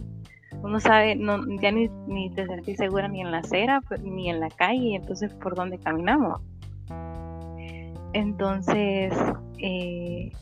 uno 0.62 0.80
sabe, 0.80 1.16
no, 1.16 1.38
ya 1.60 1.70
ni, 1.70 1.88
ni 2.06 2.30
te 2.30 2.46
sentís 2.46 2.76
segura 2.76 3.08
ni 3.08 3.20
en 3.20 3.30
la 3.30 3.38
acera 3.38 3.80
pues, 3.86 4.02
ni 4.02 4.30
en 4.30 4.40
la 4.40 4.48
calle, 4.48 4.96
entonces 4.96 5.32
por 5.34 5.54
dónde 5.54 5.78
caminamos. 5.78 6.40
Entonces, 8.12 9.12
eh, 9.58 10.32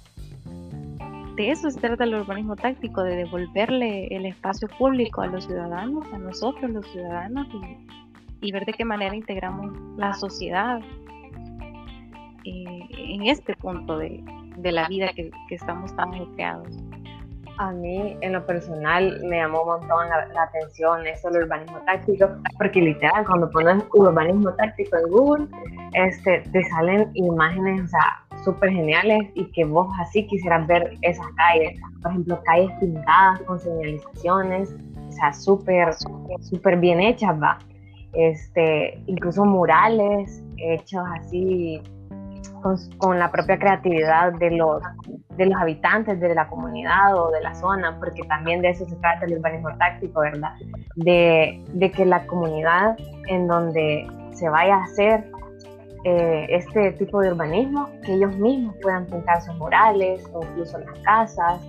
de 1.37 1.51
eso 1.51 1.71
se 1.71 1.81
trata 1.81 2.05
el 2.05 2.15
urbanismo 2.15 2.55
táctico, 2.57 3.03
de 3.03 3.17
devolverle 3.17 4.07
el 4.09 4.27
espacio 4.27 4.69
público 4.69 5.23
a 5.23 5.27
los 5.27 5.45
ciudadanos, 5.45 6.07
a 6.13 6.19
nosotros 6.19 6.71
los 6.71 6.87
ciudadanos, 6.87 7.47
y, 8.41 8.53
ver 8.53 8.65
de 8.67 8.75
qué 8.75 8.85
manera 8.85 9.17
integramos 9.17 9.73
la 9.97 10.13
sociedad 10.13 10.81
eh, 12.45 12.89
en 12.99 13.27
este 13.27 13.57
punto 13.57 13.99
de, 13.99 14.23
de 14.57 14.73
la 14.73 14.89
vida 14.89 15.09
que, 15.15 15.31
estamos 15.51 15.95
tan 15.97 16.11
creados. 16.35 16.69
A 17.59 17.71
mí, 17.71 18.17
en 18.21 18.33
lo 18.33 18.45
personal, 18.45 19.21
me 19.25 19.37
llamó 19.37 19.63
un 19.63 19.81
montón 19.81 20.09
la, 20.09 20.43
atención 20.43 21.07
eso 21.07 21.31
del 21.31 21.45
urbanismo 21.45 21.79
táctico, 21.87 22.29
porque 22.59 22.81
literal, 22.81 23.25
cuando 23.25 23.49
pones 23.51 23.85
urbanismo 23.93 24.53
táctico 24.55 24.97
en 24.97 25.11
Google, 25.11 25.47
este, 25.93 26.41
te 26.53 26.65
salen 26.65 27.11
imágenes, 27.15 27.85
o 27.85 27.87
sea, 27.87 28.43
súper 28.43 28.71
geniales 28.71 29.31
y 29.35 29.45
que 29.53 29.65
vos 29.65 29.89
así 30.01 30.27
quisieras 30.27 30.67
ver 30.67 30.99
esas 31.03 31.27
calles. 31.37 31.81
Por 32.03 32.11
ejemplo, 32.11 32.43
calles 32.45 32.73
pintadas 32.81 33.41
con 33.43 33.61
señalizaciones, 33.61 34.75
o 35.09 35.13
sea, 35.13 35.33
súper, 35.33 35.95
súper 36.41 36.77
bien 36.79 37.01
hechas, 37.01 37.41
va. 37.41 37.59
Este, 38.15 39.01
incluso 39.07 39.45
murales 39.45 40.43
hechos 40.57 41.05
así 41.19 41.81
con, 42.99 43.19
la 43.19 43.31
propia 43.31 43.59
creatividad 43.59 44.33
de 44.35 44.53
los, 44.53 44.83
de 45.37 45.47
los 45.47 45.61
habitantes 45.61 46.21
de 46.21 46.35
la 46.35 46.49
comunidad 46.49 47.15
o 47.17 47.31
de 47.31 47.41
la 47.41 47.55
zona, 47.55 47.99
porque 47.99 48.23
también 48.23 48.63
de 48.63 48.71
eso 48.71 48.85
se 48.87 48.97
trata 48.97 49.27
el 49.27 49.35
urbanismo 49.35 49.77
táctico, 49.77 50.21
¿verdad? 50.21 50.53
De, 50.97 51.63
de 51.75 51.91
que 51.91 52.05
la 52.05 52.27
comunidad 52.27 52.97
en 53.29 53.47
donde 53.47 54.07
se 54.33 54.49
vaya 54.49 54.77
a 54.77 54.85
hacer 54.85 55.25
eh, 56.05 56.47
este 56.51 56.93
tipo 56.93 57.21
de 57.21 57.33
urbanismo, 57.33 57.89
que 58.05 58.15
ellos 58.15 58.37
mismos 58.37 58.75
puedan 58.83 59.07
pintar 59.07 59.41
sus 59.43 59.57
murales 59.57 60.23
o 60.33 60.45
incluso 60.45 60.79
las 60.79 60.99
casas. 61.01 61.61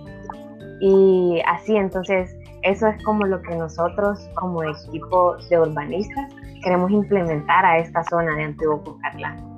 Y 0.80 1.42
así, 1.46 1.76
entonces, 1.76 2.36
eso 2.62 2.86
es 2.86 3.02
como 3.02 3.24
lo 3.24 3.40
que 3.40 3.54
nosotros 3.56 4.28
como 4.34 4.62
equipo 4.62 5.36
de 5.48 5.58
urbanistas 5.58 6.30
queremos 6.62 6.90
implementar 6.90 7.64
a 7.64 7.78
esta 7.78 8.04
zona 8.04 8.34
de 8.34 8.44
Antiguo 8.44 8.82
Cucarlán. 8.82 9.55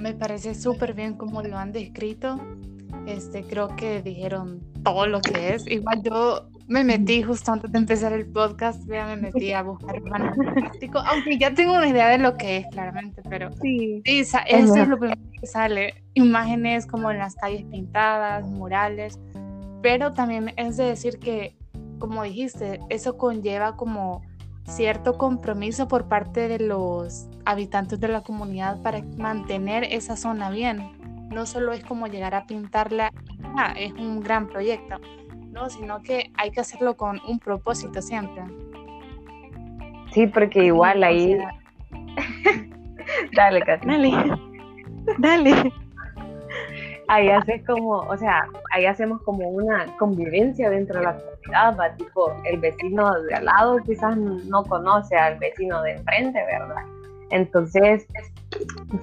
Me 0.00 0.14
parece 0.14 0.54
súper 0.54 0.94
bien 0.94 1.14
como 1.14 1.42
lo 1.42 1.58
han 1.58 1.72
descrito. 1.72 2.40
Este, 3.06 3.44
creo 3.44 3.76
que 3.76 4.00
dijeron 4.00 4.60
todo 4.82 5.06
lo 5.06 5.20
que 5.20 5.54
es. 5.54 5.66
Igual 5.66 6.02
yo 6.02 6.48
me 6.68 6.84
metí 6.84 7.22
justo 7.22 7.52
antes 7.52 7.70
de 7.70 7.78
empezar 7.78 8.12
el 8.12 8.26
podcast, 8.26 8.88
ya 8.88 9.04
me 9.04 9.16
metí 9.16 9.52
a 9.52 9.62
buscar 9.62 10.00
plástico, 10.00 11.00
aunque 11.00 11.36
ya 11.36 11.52
tengo 11.52 11.74
una 11.74 11.88
idea 11.88 12.08
de 12.08 12.18
lo 12.18 12.36
que 12.36 12.58
es, 12.58 12.66
claramente, 12.68 13.22
pero 13.28 13.50
sí, 13.60 14.00
sí 14.04 14.20
eso 14.20 14.38
es 14.46 14.88
lo 14.88 14.96
primero 14.96 15.20
que 15.38 15.46
sale. 15.46 16.02
Imágenes 16.14 16.86
como 16.86 17.10
en 17.10 17.18
las 17.18 17.34
calles 17.34 17.64
pintadas, 17.64 18.46
murales, 18.46 19.18
pero 19.82 20.12
también 20.12 20.52
es 20.56 20.76
de 20.76 20.84
decir 20.84 21.18
que, 21.18 21.56
como 21.98 22.22
dijiste, 22.22 22.80
eso 22.88 23.18
conlleva 23.18 23.76
como 23.76 24.22
cierto 24.70 25.18
compromiso 25.18 25.88
por 25.88 26.06
parte 26.06 26.48
de 26.48 26.60
los 26.60 27.28
habitantes 27.44 28.00
de 28.00 28.08
la 28.08 28.22
comunidad 28.22 28.80
para 28.82 29.02
mantener 29.18 29.84
esa 29.84 30.16
zona 30.16 30.50
bien. 30.50 30.92
No 31.28 31.46
solo 31.46 31.72
es 31.72 31.84
como 31.84 32.06
llegar 32.06 32.34
a 32.34 32.46
pintarla, 32.46 33.12
ah, 33.56 33.74
es 33.76 33.92
un 33.92 34.20
gran 34.20 34.48
proyecto, 34.48 34.96
no, 35.50 35.68
sino 35.70 36.02
que 36.02 36.32
hay 36.36 36.50
que 36.50 36.60
hacerlo 36.60 36.96
con 36.96 37.20
un 37.28 37.38
propósito 37.38 38.00
siempre. 38.00 38.42
Sí, 40.12 40.26
porque 40.26 40.64
igual 40.64 41.04
ahí. 41.04 41.36
Dale, 43.32 43.62
Katy. 43.62 43.86
Dale. 43.86 44.12
Dale 45.18 45.72
ahí 47.10 47.28
haces 47.28 47.62
como, 47.66 47.96
o 47.98 48.16
sea, 48.16 48.46
ahí 48.72 48.86
hacemos 48.86 49.20
como 49.22 49.48
una 49.48 49.84
convivencia 49.98 50.70
dentro 50.70 51.00
de 51.00 51.06
la 51.06 51.16
comunidad, 51.16 51.76
¿va? 51.76 51.96
tipo, 51.96 52.32
el 52.44 52.60
vecino 52.60 53.20
de 53.22 53.34
al 53.34 53.44
lado 53.46 53.78
quizás 53.84 54.16
no 54.16 54.62
conoce 54.64 55.16
al 55.16 55.36
vecino 55.38 55.82
de 55.82 55.92
enfrente, 55.92 56.40
¿verdad? 56.44 56.84
Entonces, 57.30 58.06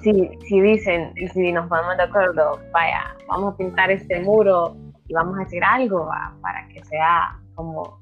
si, 0.00 0.30
si 0.48 0.60
dicen, 0.60 1.12
y 1.16 1.28
si 1.28 1.52
nos 1.52 1.68
ponemos 1.68 1.98
de 1.98 2.04
acuerdo, 2.04 2.58
vaya, 2.72 3.14
vamos 3.28 3.54
a 3.54 3.56
pintar 3.58 3.90
este 3.90 4.20
muro 4.20 4.74
y 5.06 5.12
vamos 5.12 5.38
a 5.38 5.42
hacer 5.42 5.62
algo 5.62 6.08
para 6.40 6.66
que 6.68 6.82
sea 6.84 7.38
como 7.54 7.98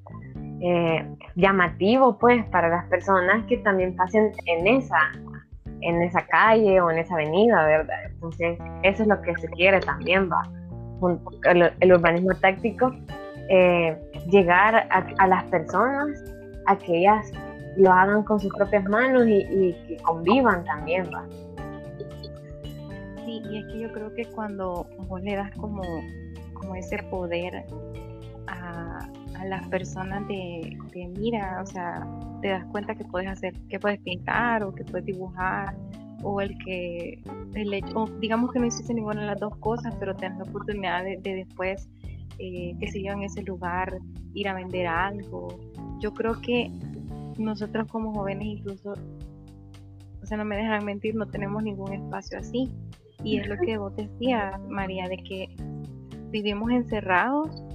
eh, 0.60 1.04
llamativo, 1.34 2.16
pues, 2.16 2.44
para 2.46 2.68
las 2.68 2.84
personas 2.86 3.44
que 3.46 3.58
también 3.58 3.96
pasen 3.96 4.32
en 4.46 4.66
esa 4.68 4.98
en 5.86 6.02
esa 6.02 6.26
calle 6.26 6.80
o 6.80 6.90
en 6.90 6.98
esa 6.98 7.14
avenida, 7.14 7.64
¿verdad? 7.64 7.96
Entonces, 8.06 8.58
eso 8.82 9.02
es 9.02 9.08
lo 9.08 9.20
que 9.22 9.34
se 9.36 9.48
quiere 9.50 9.80
también, 9.80 10.28
va. 10.30 10.42
El, 11.44 11.92
urbanismo 11.92 12.34
táctico, 12.40 12.92
eh, 13.48 13.96
llegar 14.28 14.88
a, 14.90 15.26
las 15.26 15.44
personas 15.44 16.24
a 16.66 16.76
que 16.76 16.98
ellas 16.98 17.30
lo 17.76 17.92
hagan 17.92 18.24
con 18.24 18.40
sus 18.40 18.52
propias 18.54 18.84
manos 18.84 19.26
y, 19.28 19.74
que 19.86 19.96
convivan 20.02 20.64
también, 20.64 21.04
va. 21.14 21.24
Sí, 23.24 23.42
y 23.48 23.58
es 23.58 23.66
que 23.66 23.78
yo 23.80 23.92
creo 23.92 24.14
que 24.14 24.24
cuando 24.26 24.86
vos 25.06 25.22
le 25.22 25.36
das 25.36 25.52
como, 25.52 25.82
como 26.54 26.74
ese 26.74 26.98
poder 27.10 27.64
a, 28.48 28.98
a 29.38 29.44
las 29.46 29.66
personas 29.68 30.26
de, 30.28 30.76
de, 30.92 31.08
mira, 31.18 31.60
o 31.62 31.66
sea, 31.66 32.06
te 32.40 32.48
das 32.48 32.64
cuenta 32.66 32.94
que 32.94 33.04
puedes 33.04 33.28
hacer, 33.28 33.54
que 33.68 33.78
puedes 33.78 34.00
pintar 34.00 34.62
o 34.62 34.74
que 34.74 34.84
puedes 34.84 35.06
dibujar 35.06 35.76
o 36.22 36.40
el 36.40 36.56
que, 36.58 37.22
el 37.54 37.74
hecho, 37.74 38.06
digamos 38.20 38.52
que 38.52 38.58
no 38.58 38.66
hiciste 38.66 38.94
ninguna 38.94 39.20
de 39.20 39.26
las 39.28 39.40
dos 39.40 39.56
cosas, 39.58 39.94
pero 39.98 40.14
tienes 40.14 40.38
la 40.38 40.44
oportunidad 40.44 41.04
de, 41.04 41.18
después, 41.22 41.88
eh, 42.38 42.74
que 42.78 42.88
se 42.88 42.98
en 43.00 43.22
ese 43.22 43.42
lugar, 43.42 43.98
ir 44.34 44.48
a 44.48 44.54
vender 44.54 44.86
algo. 44.86 45.48
Yo 46.00 46.12
creo 46.12 46.40
que 46.40 46.70
nosotros 47.38 47.86
como 47.88 48.14
jóvenes 48.14 48.46
incluso, 48.46 48.94
o 50.22 50.26
sea, 50.26 50.36
no 50.36 50.44
me 50.44 50.56
dejan 50.56 50.84
mentir, 50.84 51.14
no 51.14 51.26
tenemos 51.26 51.62
ningún 51.62 51.92
espacio 51.92 52.38
así. 52.38 52.70
Y 53.22 53.38
es 53.38 53.48
lo 53.48 53.56
que 53.58 53.78
vos 53.78 53.94
decías, 53.96 54.60
María, 54.68 55.08
de 55.08 55.16
que 55.18 55.48
vivimos 56.30 56.70
encerrados 56.70 57.65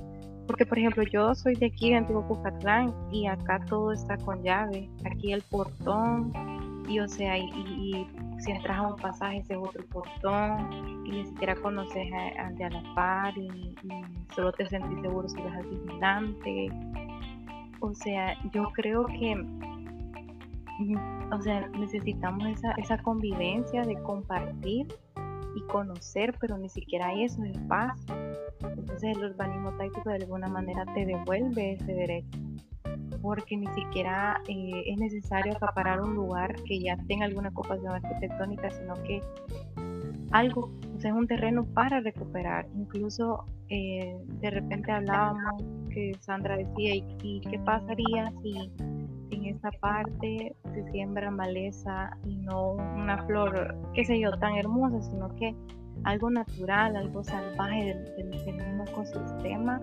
porque, 0.51 0.65
por 0.65 0.77
ejemplo, 0.77 1.03
yo 1.03 1.33
soy 1.33 1.55
de 1.55 1.67
aquí, 1.67 1.91
de 1.91 1.95
Antiguo 1.95 2.27
Cucatlán, 2.27 2.93
y 3.09 3.25
acá 3.25 3.57
todo 3.69 3.93
está 3.93 4.17
con 4.17 4.43
llave. 4.43 4.89
Aquí 5.09 5.31
el 5.31 5.41
portón, 5.43 6.33
y 6.89 6.99
o 6.99 7.07
sea, 7.07 7.37
y, 7.37 8.05
si 8.39 8.51
entras 8.51 8.79
a 8.79 8.81
un 8.81 8.97
pasaje, 8.97 9.37
ese 9.37 9.53
es 9.53 9.59
otro 9.61 9.81
portón, 9.85 11.05
y 11.05 11.11
ni 11.11 11.25
siquiera 11.25 11.55
conoces 11.55 12.05
al 12.37 12.53
de 12.57 12.65
a 12.65 12.69
la 12.69 12.83
par, 12.95 13.37
y, 13.37 13.73
solo 14.35 14.51
te 14.51 14.65
sentís 14.65 14.99
seguro 14.99 15.29
si 15.29 15.41
vas 15.41 15.55
al 15.55 15.67
vigilante. 15.67 16.69
O 17.79 17.93
sea, 17.93 18.35
yo 18.51 18.63
creo 18.73 19.05
que 19.05 19.41
o 21.31 21.41
sea, 21.41 21.65
necesitamos 21.69 22.45
esa, 22.47 22.71
esa 22.73 22.97
convivencia 22.97 23.83
de 23.83 23.95
compartir 24.03 24.85
y 25.55 25.61
conocer, 25.67 26.35
pero 26.41 26.57
ni 26.57 26.67
siquiera 26.67 27.07
hay 27.07 27.23
esos 27.23 27.45
espacios. 27.45 28.30
Entonces 28.59 29.17
el 29.17 29.23
urbanismo 29.31 29.71
táctico 29.77 30.09
de 30.09 30.15
alguna 30.15 30.47
manera 30.47 30.85
te 30.93 31.05
devuelve 31.05 31.73
ese 31.73 31.93
derecho, 31.93 32.39
porque 33.21 33.57
ni 33.57 33.67
siquiera 33.67 34.41
eh, 34.47 34.83
es 34.85 34.97
necesario 34.99 35.53
acaparar 35.53 36.01
un 36.01 36.15
lugar 36.15 36.55
que 36.63 36.79
ya 36.79 36.97
tenga 37.07 37.25
alguna 37.25 37.49
ocupación 37.49 37.93
arquitectónica, 37.93 38.69
sino 38.71 38.93
que 39.03 39.21
algo, 40.31 40.71
o 40.95 40.99
sea, 40.99 41.11
es 41.11 41.17
un 41.17 41.27
terreno 41.27 41.65
para 41.65 41.99
recuperar. 41.99 42.67
Incluso 42.75 43.45
eh, 43.69 44.17
de 44.41 44.49
repente 44.49 44.91
hablábamos 44.91 45.63
que 45.89 46.13
Sandra 46.19 46.57
decía, 46.57 46.95
¿y, 46.95 47.41
qué 47.41 47.59
pasaría 47.59 48.31
si 48.41 48.71
en 49.31 49.45
esta 49.45 49.71
parte 49.79 50.55
se 50.73 50.91
siembra 50.91 51.31
maleza 51.31 52.17
y 52.25 52.35
no 52.37 52.73
una 52.73 53.23
flor, 53.25 53.75
qué 53.93 54.05
sé 54.05 54.19
yo, 54.19 54.31
tan 54.31 54.55
hermosa, 54.55 55.01
sino 55.01 55.33
que 55.35 55.55
algo 56.03 56.29
natural, 56.29 56.95
algo 56.95 57.23
salvaje 57.23 57.95
del, 58.17 58.25
mismo 58.27 58.85
ecosistema. 58.87 59.81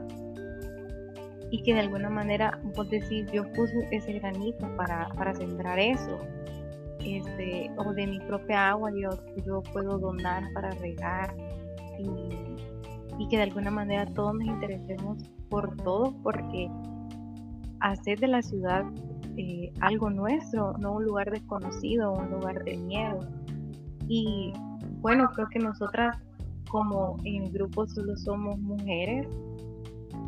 Y 1.50 1.62
que 1.62 1.72
de 1.72 1.80
alguna 1.80 2.10
manera 2.10 2.60
vos 2.76 2.90
decís, 2.90 3.30
yo 3.32 3.50
puse 3.52 3.88
ese 3.90 4.12
granito 4.14 4.68
para, 4.76 5.08
para 5.10 5.34
sembrar 5.34 5.78
eso, 5.78 6.18
este, 7.00 7.70
o 7.76 7.94
de 7.94 8.06
mi 8.06 8.20
propia 8.20 8.70
agua 8.70 8.90
yo, 8.90 9.10
yo 9.46 9.62
puedo 9.72 9.98
donar 9.98 10.44
para 10.52 10.70
regar. 10.72 11.34
Y, 11.98 13.26
que 13.28 13.36
de 13.36 13.42
alguna 13.42 13.70
manera 13.70 14.06
todos 14.06 14.32
nos 14.36 14.46
interesemos 14.46 15.18
por 15.50 15.76
todo 15.78 16.14
porque 16.22 16.70
hacer 17.80 18.20
de 18.20 18.28
la 18.28 18.40
ciudad 18.40 18.84
eh, 19.36 19.70
algo 19.80 20.08
nuestro, 20.08 20.78
no 20.78 20.92
un 20.94 21.04
lugar 21.04 21.30
desconocido, 21.30 22.12
un 22.12 22.30
lugar 22.30 22.64
de 22.64 22.76
miedo. 22.78 23.20
Y 24.08 24.52
bueno, 25.00 25.30
creo 25.34 25.48
que 25.48 25.58
nosotras 25.58 26.16
como 26.68 27.16
en 27.24 27.44
el 27.44 27.52
grupo 27.52 27.86
solo 27.86 28.16
somos 28.16 28.58
mujeres, 28.58 29.26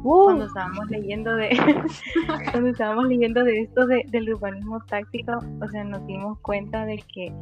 uh. 0.02 0.24
cuando 0.24 0.46
estábamos 0.46 0.90
leyendo 0.90 1.34
de 1.36 1.50
cuando 2.50 2.70
estábamos 2.70 3.06
leyendo 3.06 3.44
de 3.44 3.60
esto 3.60 3.86
del 3.86 4.32
urbanismo 4.32 4.80
táctico, 4.86 5.38
o 5.60 5.68
sea, 5.68 5.84
nos 5.84 6.06
dimos 6.06 6.38
cuenta 6.40 6.84
de 6.86 6.98
que 7.12 7.32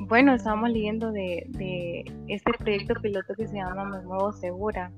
bueno, 0.00 0.32
estábamos 0.34 0.70
leyendo 0.70 1.10
de, 1.10 1.44
de 1.48 2.04
este 2.28 2.52
proyecto 2.52 2.94
piloto 3.00 3.34
que 3.34 3.48
se 3.48 3.56
llama 3.56 3.84
Me 3.84 4.02
Nuevo 4.02 4.32
Segura, 4.32 4.92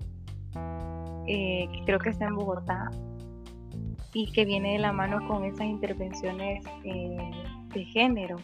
eh, 1.27 1.68
que 1.73 1.85
creo 1.87 1.99
que 1.99 2.11
está 2.11 2.27
en 2.27 2.37
Bogotá 2.37 2.90
y 4.12 4.31
que 4.33 4.44
viene 4.44 4.73
de 4.73 4.79
la 4.79 4.92
mano 4.92 5.27
con 5.27 5.44
esas 5.44 5.66
intervenciones 5.66 6.64
eh, 6.85 7.31
de 7.73 7.85
género 7.87 8.37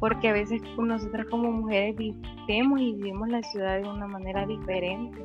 porque 0.00 0.30
a 0.30 0.32
veces 0.32 0.62
nosotras 0.78 1.26
como 1.30 1.52
mujeres 1.52 1.94
vivimos 1.96 2.80
y 2.80 2.94
vivimos 2.94 3.28
la 3.28 3.42
ciudad 3.42 3.80
de 3.80 3.88
una 3.88 4.08
manera 4.08 4.46
diferente. 4.46 5.22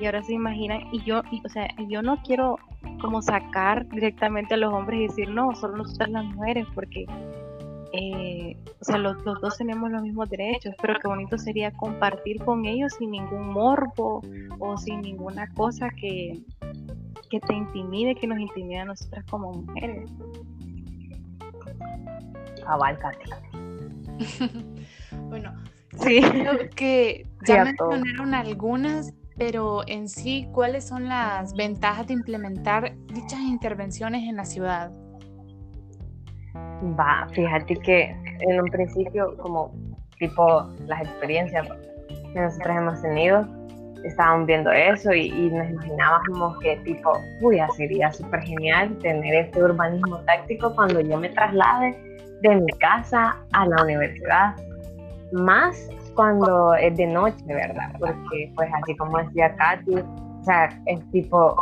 Y 0.00 0.06
ahora 0.06 0.22
se 0.24 0.32
imaginan, 0.32 0.80
y 0.90 1.04
yo, 1.04 1.20
o 1.44 1.48
sea, 1.48 1.68
yo 1.88 2.02
no 2.02 2.16
quiero 2.24 2.56
como 3.00 3.22
sacar 3.22 3.86
directamente 3.90 4.54
a 4.54 4.56
los 4.56 4.72
hombres 4.72 4.98
y 4.98 5.02
decir, 5.06 5.28
no, 5.28 5.54
solo 5.54 5.76
nosotras 5.76 6.08
las 6.08 6.24
mujeres, 6.24 6.66
porque, 6.74 7.06
eh, 7.92 8.56
o 8.80 8.84
sea, 8.84 8.98
los, 8.98 9.22
dos 9.22 9.56
tenemos 9.56 9.90
los 9.90 10.02
mismos 10.02 10.28
derechos, 10.30 10.74
pero 10.80 10.94
qué 11.00 11.06
bonito 11.06 11.38
sería 11.38 11.70
compartir 11.72 12.42
con 12.44 12.64
ellos 12.64 12.94
sin 12.98 13.12
ningún 13.12 13.52
morbo 13.52 14.22
o 14.58 14.76
sin 14.78 15.02
ninguna 15.02 15.48
cosa 15.52 15.90
que, 15.90 16.40
que 17.30 17.38
te 17.40 17.54
intimide, 17.54 18.16
que 18.16 18.26
nos 18.26 18.38
intimide 18.38 18.80
a 18.80 18.84
nosotras 18.86 19.24
como 19.26 19.52
mujeres. 19.52 20.10
Abálcate. 22.66 23.53
bueno, 25.28 25.54
sí. 25.98 26.20
creo 26.20 26.70
que 26.74 27.26
ya 27.46 27.64
mencionaron 27.64 28.34
algunas, 28.34 29.12
pero 29.36 29.82
en 29.86 30.08
sí, 30.08 30.48
¿cuáles 30.52 30.84
son 30.84 31.08
las 31.08 31.54
ventajas 31.54 32.06
de 32.06 32.14
implementar 32.14 32.94
dichas 33.12 33.40
intervenciones 33.40 34.28
en 34.28 34.36
la 34.36 34.44
ciudad? 34.44 34.92
Va, 36.98 37.26
fíjate 37.32 37.76
que 37.76 38.16
en 38.40 38.60
un 38.60 38.70
principio, 38.70 39.36
como 39.38 39.74
tipo 40.18 40.68
las 40.86 41.02
experiencias 41.02 41.66
que 42.32 42.40
nosotros 42.40 42.76
hemos 42.76 43.02
tenido, 43.02 43.46
estábamos 44.04 44.46
viendo 44.46 44.70
eso 44.70 45.12
y, 45.12 45.30
nos 45.50 45.68
imaginábamos 45.70 46.58
que 46.58 46.76
tipo, 46.84 47.12
uy, 47.40 47.58
sería 47.76 48.12
súper 48.12 48.40
genial 48.42 48.96
tener 48.98 49.46
este 49.46 49.62
urbanismo 49.62 50.18
táctico 50.20 50.74
cuando 50.74 51.00
yo 51.00 51.16
me 51.16 51.30
traslade 51.30 52.13
de 52.50 52.56
mi 52.56 52.72
casa 52.78 53.36
a 53.52 53.66
la 53.66 53.82
universidad, 53.82 54.54
más 55.32 55.88
cuando 56.14 56.74
es 56.74 56.96
de 56.96 57.06
noche, 57.06 57.44
¿verdad? 57.46 57.92
Porque 57.98 58.52
pues 58.54 58.70
así 58.82 58.96
como 58.96 59.18
decía 59.18 59.54
Katy, 59.56 59.96
o 59.96 60.44
sea, 60.44 60.68
es 60.86 61.10
tipo, 61.10 61.56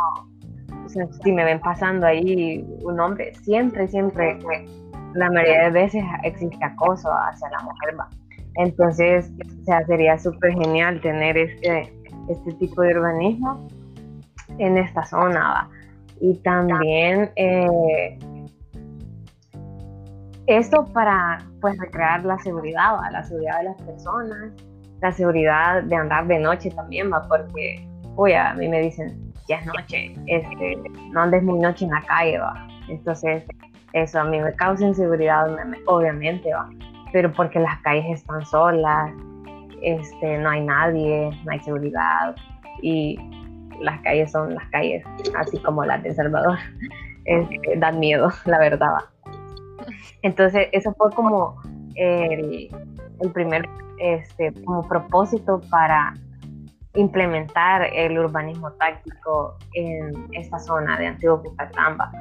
si 1.23 1.31
me 1.31 1.43
ven 1.43 1.59
pasando 1.59 2.05
ahí 2.05 2.65
un 2.83 2.99
hombre, 2.99 3.33
siempre, 3.43 3.87
siempre, 3.87 4.37
la 5.13 5.29
mayoría 5.29 5.65
de 5.65 5.71
veces 5.71 6.03
existe 6.23 6.63
acoso 6.63 7.09
hacia 7.11 7.49
la 7.49 7.59
mujer, 7.59 7.99
¿va? 7.99 8.09
Entonces, 8.55 9.31
o 9.61 9.63
sea, 9.65 9.85
sería 9.85 10.17
súper 10.19 10.53
genial 10.53 11.01
tener 11.01 11.37
este, 11.37 11.91
este 12.29 12.53
tipo 12.53 12.81
de 12.81 12.97
urbanismo 12.97 13.67
en 14.59 14.77
esta 14.77 15.03
zona, 15.05 15.39
¿va? 15.39 15.69
Y 16.19 16.35
también... 16.39 17.31
Eh, 17.35 18.19
esto 20.47 20.85
para 20.93 21.39
pues 21.61 21.77
recrear 21.79 22.23
la 22.25 22.37
seguridad, 22.39 22.97
la 23.11 23.23
seguridad 23.23 23.59
de 23.59 23.63
las 23.65 23.81
personas, 23.81 24.51
la 25.01 25.11
seguridad 25.11 25.83
de 25.83 25.95
andar 25.95 26.27
de 26.27 26.39
noche 26.39 26.69
también, 26.71 27.11
va, 27.11 27.21
porque, 27.27 27.87
oye, 28.15 28.37
a 28.37 28.53
mí 28.53 28.67
me 28.67 28.81
dicen, 28.81 29.33
ya 29.47 29.57
es 29.57 29.65
noche, 29.65 30.15
este, 30.27 30.77
no 31.11 31.21
andes 31.21 31.43
muy 31.43 31.59
noche 31.59 31.85
en 31.85 31.91
la 31.91 32.01
calle, 32.01 32.39
va. 32.39 32.67
Entonces, 32.89 33.43
eso 33.93 34.19
a 34.19 34.23
mí 34.25 34.39
me 34.39 34.53
causa 34.55 34.85
inseguridad, 34.85 35.47
obviamente, 35.85 36.53
va. 36.53 36.69
Pero 37.11 37.31
porque 37.31 37.59
las 37.59 37.79
calles 37.81 38.05
están 38.19 38.45
solas, 38.45 39.11
este, 39.81 40.37
no 40.39 40.49
hay 40.49 40.61
nadie, 40.61 41.29
no 41.45 41.51
hay 41.51 41.59
seguridad 41.59 42.35
y 42.81 43.17
las 43.79 43.99
calles 44.01 44.31
son 44.31 44.55
las 44.55 44.67
calles, 44.69 45.03
así 45.37 45.57
como 45.59 45.85
las 45.85 46.01
de 46.03 46.13
Salvador. 46.13 46.57
dan 47.77 47.99
miedo, 47.99 48.29
la 48.45 48.59
verdad. 48.59 48.87
Va. 48.93 49.12
Entonces, 50.21 50.67
eso 50.71 50.93
fue 50.97 51.11
como 51.11 51.61
el, 51.95 52.69
primer 53.33 53.67
este, 53.99 54.53
como 54.63 54.87
propósito 54.87 55.61
para 55.69 56.13
implementar 56.95 57.89
el 57.93 58.17
urbanismo 58.19 58.71
táctico 58.73 59.57
en 59.73 60.27
esta 60.33 60.59
zona 60.59 60.97
de 60.97 61.07
Antiguo 61.07 61.41
Cucatamba. 61.41 62.11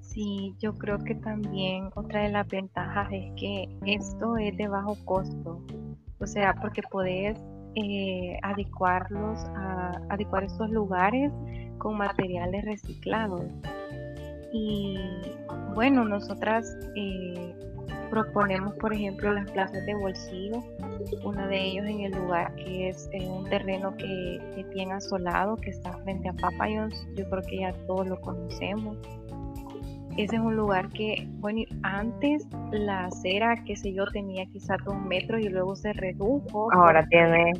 Sí, 0.00 0.54
yo 0.58 0.74
creo 0.74 0.98
que 0.98 1.14
también 1.14 1.90
otra 1.94 2.22
de 2.22 2.30
las 2.30 2.48
ventajas 2.48 3.08
es 3.12 3.32
que 3.36 3.68
esto 3.86 4.36
es 4.36 4.56
de 4.56 4.68
bajo 4.68 4.96
costo, 5.04 5.62
o 6.18 6.26
sea, 6.26 6.54
porque 6.60 6.82
podés 6.90 7.38
eh, 7.76 8.36
adecuarlos 8.42 9.38
adecuar 10.08 10.42
estos 10.42 10.68
lugares 10.70 11.32
con 11.80 11.96
materiales 11.96 12.64
reciclados. 12.64 13.42
Y 14.52 14.96
bueno, 15.74 16.04
nosotras 16.04 16.76
eh, 16.94 17.52
proponemos, 18.10 18.74
por 18.74 18.92
ejemplo, 18.92 19.32
las 19.32 19.50
plazas 19.50 19.84
de 19.86 19.94
bolsillo, 19.94 20.62
uno 21.24 21.48
de 21.48 21.60
ellos 21.60 21.86
en 21.86 22.00
el 22.02 22.12
lugar 22.12 22.54
que 22.54 22.88
es 22.88 23.10
un 23.26 23.48
terreno 23.48 23.96
que, 23.96 24.40
que 24.54 24.64
tiene 24.72 24.92
asolado, 24.92 25.56
que 25.56 25.70
está 25.70 25.92
frente 26.04 26.28
a 26.28 26.32
Papayons, 26.34 27.08
yo 27.16 27.28
creo 27.28 27.42
que 27.42 27.58
ya 27.58 27.72
todos 27.86 28.06
lo 28.06 28.20
conocemos 28.20 28.96
ese 30.16 30.36
es 30.36 30.42
un 30.42 30.56
lugar 30.56 30.88
que, 30.90 31.26
bueno, 31.38 31.62
antes 31.82 32.46
la 32.72 33.06
acera, 33.06 33.62
qué 33.64 33.76
sé 33.76 33.92
yo, 33.92 34.04
tenía 34.06 34.44
quizás 34.46 34.78
dos 34.84 35.00
metros 35.00 35.40
y 35.40 35.48
luego 35.48 35.76
se 35.76 35.92
redujo. 35.92 36.72
Ahora 36.72 37.06
tiene 37.08 37.52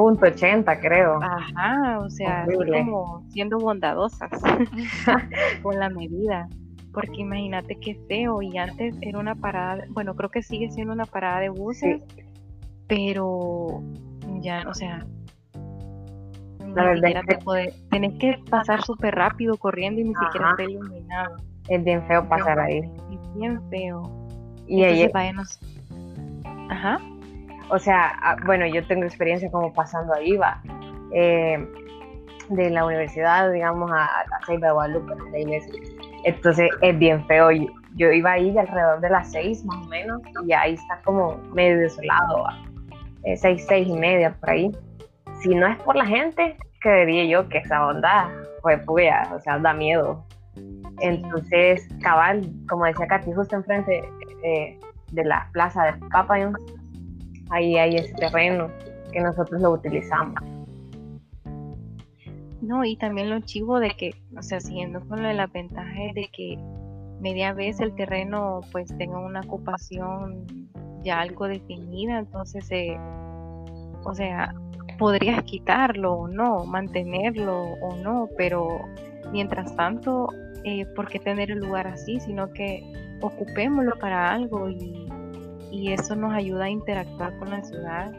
punto 0.00 0.26
ochenta, 0.26 0.80
creo. 0.80 1.20
Ajá, 1.22 2.00
o 2.00 2.10
sea, 2.10 2.46
como 2.46 3.24
siendo 3.30 3.58
bondadosas 3.58 4.30
con 5.62 5.78
la 5.78 5.90
medida. 5.90 6.48
Porque 6.92 7.20
imagínate 7.20 7.76
qué 7.76 7.94
feo, 8.08 8.42
y 8.42 8.58
antes 8.58 8.96
era 9.00 9.20
una 9.20 9.36
parada, 9.36 9.84
bueno, 9.90 10.16
creo 10.16 10.28
que 10.28 10.42
sigue 10.42 10.70
siendo 10.70 10.92
una 10.92 11.04
parada 11.04 11.38
de 11.38 11.48
buses, 11.48 12.02
pero 12.88 13.80
ya, 14.40 14.64
o 14.66 14.74
sea, 14.74 15.06
la 16.74 16.84
verdad 16.84 17.22
te 17.28 17.72
tenés 17.90 18.18
que 18.18 18.38
pasar 18.50 18.82
súper 18.82 19.14
rápido 19.14 19.56
corriendo 19.56 20.00
y 20.00 20.04
ni 20.04 20.14
siquiera 20.14 20.50
está 20.50 20.64
iluminado. 20.64 21.36
Es 21.68 21.84
bien 21.84 22.02
feo 22.08 22.28
pasar 22.28 22.58
ahí. 22.58 22.78
Es 22.78 23.34
bien 23.34 23.60
feo. 23.70 24.10
Y 24.66 24.82
ahí. 24.82 25.10
Ajá. 26.70 26.98
O 27.70 27.78
sea, 27.78 28.36
bueno, 28.44 28.66
yo 28.66 28.84
tengo 28.86 29.04
experiencia 29.04 29.50
como 29.50 29.72
pasando 29.72 30.14
ahí, 30.14 30.36
va. 30.36 30.60
Eh, 31.12 31.66
de 32.50 32.68
la 32.68 32.84
universidad, 32.84 33.52
digamos, 33.52 33.90
a, 33.92 34.04
a 34.04 34.46
Ceiba 34.46 34.68
de 34.68 34.72
Guadalupe. 34.72 35.14
Entonces 36.24 36.70
es 36.82 36.98
bien 36.98 37.24
feo. 37.26 37.50
Yo, 37.94 38.10
iba 38.10 38.32
ahí 38.32 38.56
alrededor 38.56 39.00
de 39.00 39.10
las 39.10 39.30
seis 39.30 39.64
más 39.64 39.76
o 39.86 39.88
menos 39.88 40.20
y 40.46 40.52
ahí 40.52 40.74
está 40.74 41.00
como 41.04 41.36
medio 41.54 41.78
desolado, 41.78 42.44
eh, 43.24 43.36
seis, 43.36 43.64
seis 43.68 43.88
y 43.88 43.94
media 43.94 44.34
por 44.40 44.50
ahí. 44.50 44.70
Si 45.40 45.54
no 45.54 45.66
es 45.66 45.76
por 45.82 45.96
la 45.96 46.06
gente, 46.06 46.56
creería 46.80 47.24
yo 47.24 47.48
que 47.48 47.58
esa 47.58 47.86
onda, 47.86 48.30
pues, 48.62 48.80
puya, 48.84 49.28
o 49.34 49.40
sea, 49.40 49.58
da 49.58 49.72
miedo. 49.72 50.24
Entonces, 51.00 51.88
cabal, 52.02 52.50
como 52.68 52.84
decía 52.84 53.06
Katy, 53.06 53.32
justo 53.32 53.56
enfrente 53.56 54.04
eh, 54.44 54.78
de 55.12 55.24
la 55.24 55.48
plaza 55.52 55.84
de 55.84 55.92
Papayón, 56.08 56.56
ahí 57.50 57.76
hay 57.76 57.96
ese 57.96 58.14
terreno 58.14 58.70
que 59.12 59.20
nosotros 59.20 59.60
lo 59.60 59.72
utilizamos. 59.72 60.40
No, 62.62 62.84
y 62.84 62.96
también 62.96 63.30
lo 63.30 63.40
chivo 63.40 63.80
de 63.80 63.90
que, 63.90 64.14
o 64.36 64.42
sea, 64.42 64.60
siguiendo 64.60 65.00
con 65.00 65.22
lo 65.22 65.28
de 65.28 65.34
la 65.34 65.46
ventaja 65.46 66.12
de 66.14 66.28
que 66.32 66.58
media 67.20 67.52
vez 67.52 67.80
el 67.80 67.94
terreno 67.94 68.60
pues 68.72 68.96
tenga 68.96 69.18
una 69.18 69.40
ocupación 69.40 70.44
ya 71.02 71.20
algo 71.20 71.48
definida, 71.48 72.18
entonces, 72.18 72.70
eh, 72.70 72.98
o 74.04 74.14
sea, 74.14 74.54
podrías 74.98 75.42
quitarlo 75.44 76.12
o 76.12 76.28
no, 76.28 76.66
mantenerlo 76.66 77.62
o 77.80 77.96
no, 77.96 78.28
pero 78.36 78.80
mientras 79.32 79.74
tanto 79.76 80.28
eh, 80.64 80.84
por 80.94 81.08
qué 81.08 81.18
tener 81.18 81.50
el 81.50 81.60
lugar 81.60 81.86
así, 81.86 82.20
sino 82.20 82.52
que 82.52 82.82
ocupémoslo 83.22 83.98
para 83.98 84.30
algo 84.32 84.68
y, 84.68 84.99
eso 85.70 86.16
nos 86.16 86.32
ayuda 86.32 86.64
a 86.64 86.70
interactuar 86.70 87.38
con 87.38 87.50
la 87.50 87.62
ciudad 87.62 88.12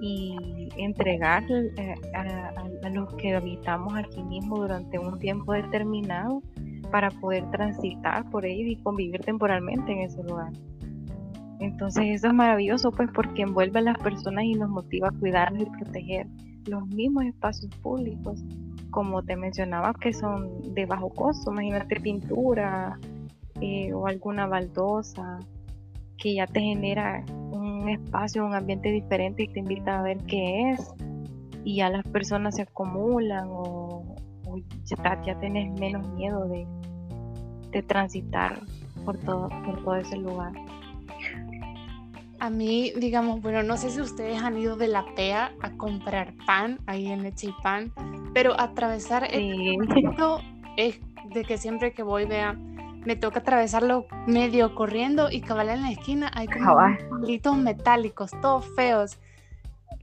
y 0.00 0.68
entregar 0.76 1.44
eh, 1.50 1.94
a, 2.14 2.88
los 2.90 3.14
que 3.14 3.34
habitamos 3.34 3.94
aquí 3.94 4.22
mismo 4.22 4.56
durante 4.58 4.98
un 4.98 5.18
tiempo 5.18 5.52
determinado 5.52 6.42
para 6.90 7.10
poder 7.10 7.48
transitar 7.50 8.28
por 8.30 8.44
ellos 8.44 8.72
y 8.72 8.82
convivir 8.82 9.20
temporalmente 9.20 9.92
en 9.92 10.00
ese 10.00 10.22
lugar. 10.24 10.52
Entonces 11.60 12.04
eso 12.10 12.26
es 12.26 12.34
maravilloso 12.34 12.90
pues 12.90 13.08
porque 13.14 13.42
envuelve 13.42 13.78
a 13.78 13.82
las 13.82 13.98
personas 13.98 14.44
y 14.44 14.54
nos 14.54 14.68
motiva 14.68 15.08
a 15.08 15.18
cuidarlos 15.18 15.62
y 15.62 15.84
proteger 15.84 16.26
los 16.66 16.86
mismos 16.88 17.24
espacios 17.24 17.74
públicos 17.76 18.42
como 18.92 19.22
te 19.22 19.36
mencionaba, 19.36 19.94
que 19.94 20.12
son 20.12 20.74
de 20.74 20.86
bajo 20.86 21.08
costo. 21.10 21.50
Imagínate 21.50 21.98
pintura 21.98 22.98
eh, 23.60 23.92
o 23.92 24.06
alguna 24.06 24.46
baldosa 24.46 25.40
que 26.22 26.34
ya 26.34 26.46
te 26.46 26.60
genera 26.60 27.24
un 27.50 27.88
espacio, 27.88 28.46
un 28.46 28.54
ambiente 28.54 28.92
diferente 28.92 29.42
y 29.42 29.48
te 29.48 29.58
invita 29.58 29.98
a 29.98 30.02
ver 30.02 30.18
qué 30.18 30.70
es. 30.70 30.94
Y 31.64 31.76
ya 31.76 31.90
las 31.90 32.06
personas 32.06 32.56
se 32.56 32.62
acumulan 32.62 33.48
o, 33.48 34.14
ya, 34.84 35.22
ya 35.22 35.38
tenés 35.40 35.72
menos 35.80 36.08
miedo 36.10 36.46
de, 36.46 36.64
de 37.72 37.82
transitar 37.82 38.60
por 39.04 39.18
todo, 39.18 39.48
por 39.64 39.82
todo 39.82 39.96
ese 39.96 40.16
lugar. 40.16 40.52
A 42.38 42.50
mí, 42.50 42.92
digamos, 42.96 43.40
bueno, 43.42 43.64
no 43.64 43.76
sé 43.76 43.90
si 43.90 44.00
ustedes 44.00 44.40
han 44.42 44.56
ido 44.58 44.76
de 44.76 44.88
la 44.88 45.04
PEA 45.16 45.52
a 45.60 45.70
comprar 45.76 46.34
pan 46.46 46.78
ahí 46.86 47.06
en 47.06 47.22
Leche 47.24 47.48
y 47.48 47.62
Pan, 47.62 47.92
pero 48.32 48.58
atravesar 48.60 49.28
el 49.32 49.76
punto 49.88 50.40
es 50.76 51.00
de 51.32 51.44
que 51.44 51.58
siempre 51.58 51.92
que 51.92 52.02
voy, 52.02 52.26
vea, 52.26 52.56
me 53.04 53.16
toca 53.16 53.40
atravesarlo 53.40 54.06
medio 54.26 54.74
corriendo 54.74 55.30
y 55.30 55.40
cabal 55.40 55.70
en 55.70 55.82
la 55.82 55.90
esquina 55.90 56.30
hay 56.34 56.46
como 56.46 56.76
palitos 57.10 57.56
metálicos, 57.56 58.30
todos 58.40 58.66
feos. 58.74 59.18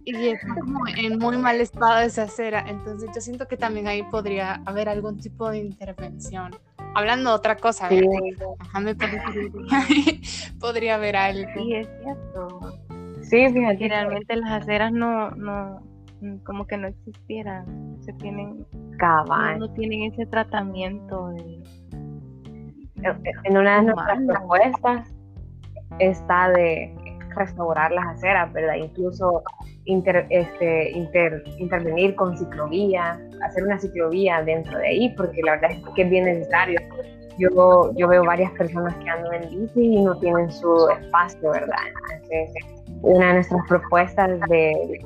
Y 0.05 0.29
es 0.29 0.39
como 0.41 0.87
en 0.87 1.19
muy 1.19 1.37
mal 1.37 1.61
estado 1.61 1.99
esa 1.99 2.23
acera. 2.23 2.65
Entonces 2.67 3.09
yo 3.13 3.21
siento 3.21 3.47
que 3.47 3.57
también 3.57 3.87
ahí 3.87 4.01
podría 4.03 4.61
haber 4.65 4.89
algún 4.89 5.19
tipo 5.19 5.49
de 5.49 5.59
intervención 5.59 6.51
hablando 6.93 7.31
de 7.31 7.35
otra 7.35 7.57
cosa, 7.57 7.89
sí. 7.89 8.01
podría 10.59 10.95
haber 10.95 11.15
algo. 11.15 11.49
Sí, 11.55 11.73
es 11.73 11.89
cierto. 12.01 12.59
Sí, 13.21 13.47
fíjate. 13.53 13.87
realmente 13.87 14.35
las 14.35 14.63
aceras 14.63 14.91
no, 14.91 15.29
no, 15.31 15.81
como 16.43 16.65
que 16.65 16.77
no 16.77 16.87
existieran. 16.87 17.97
Se 18.01 18.13
tienen, 18.13 18.65
no, 19.57 19.71
tienen 19.73 20.11
ese 20.11 20.25
tratamiento 20.25 21.29
de. 21.29 21.61
En 23.43 23.57
una 23.57 23.77
de 23.77 23.83
nuestras 23.83 24.19
propuestas 24.27 25.07
está 25.99 26.49
de 26.49 26.93
restaurar 27.35 27.91
las 27.91 28.07
aceras, 28.07 28.51
¿verdad? 28.53 28.75
Incluso 28.75 29.43
este, 29.85 30.91
intervenir 30.91 32.15
con 32.15 32.37
ciclovía, 32.37 33.19
hacer 33.43 33.63
una 33.63 33.79
ciclovía 33.79 34.43
dentro 34.43 34.77
de 34.77 34.87
ahí, 34.87 35.09
porque 35.15 35.41
la 35.41 35.53
verdad 35.53 35.71
es 35.71 35.83
que 35.95 36.01
es 36.03 36.09
bien 36.09 36.25
necesario. 36.25 36.79
Yo, 37.37 37.93
yo 37.95 38.07
veo 38.07 38.23
varias 38.25 38.51
personas 38.51 38.93
que 38.95 39.09
andan 39.09 39.43
en 39.43 39.49
bici 39.49 39.81
y 39.81 40.01
no 40.01 40.15
tienen 40.19 40.51
su 40.51 40.89
espacio, 40.89 41.51
¿verdad? 41.51 41.77
Entonces, 42.13 42.53
una 43.01 43.27
de 43.27 43.33
nuestras 43.35 43.61
propuestas 43.67 44.39
de, 44.49 44.99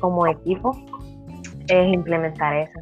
como 0.00 0.26
equipo 0.26 0.76
es 1.68 1.94
implementar 1.94 2.54
eso. 2.56 2.80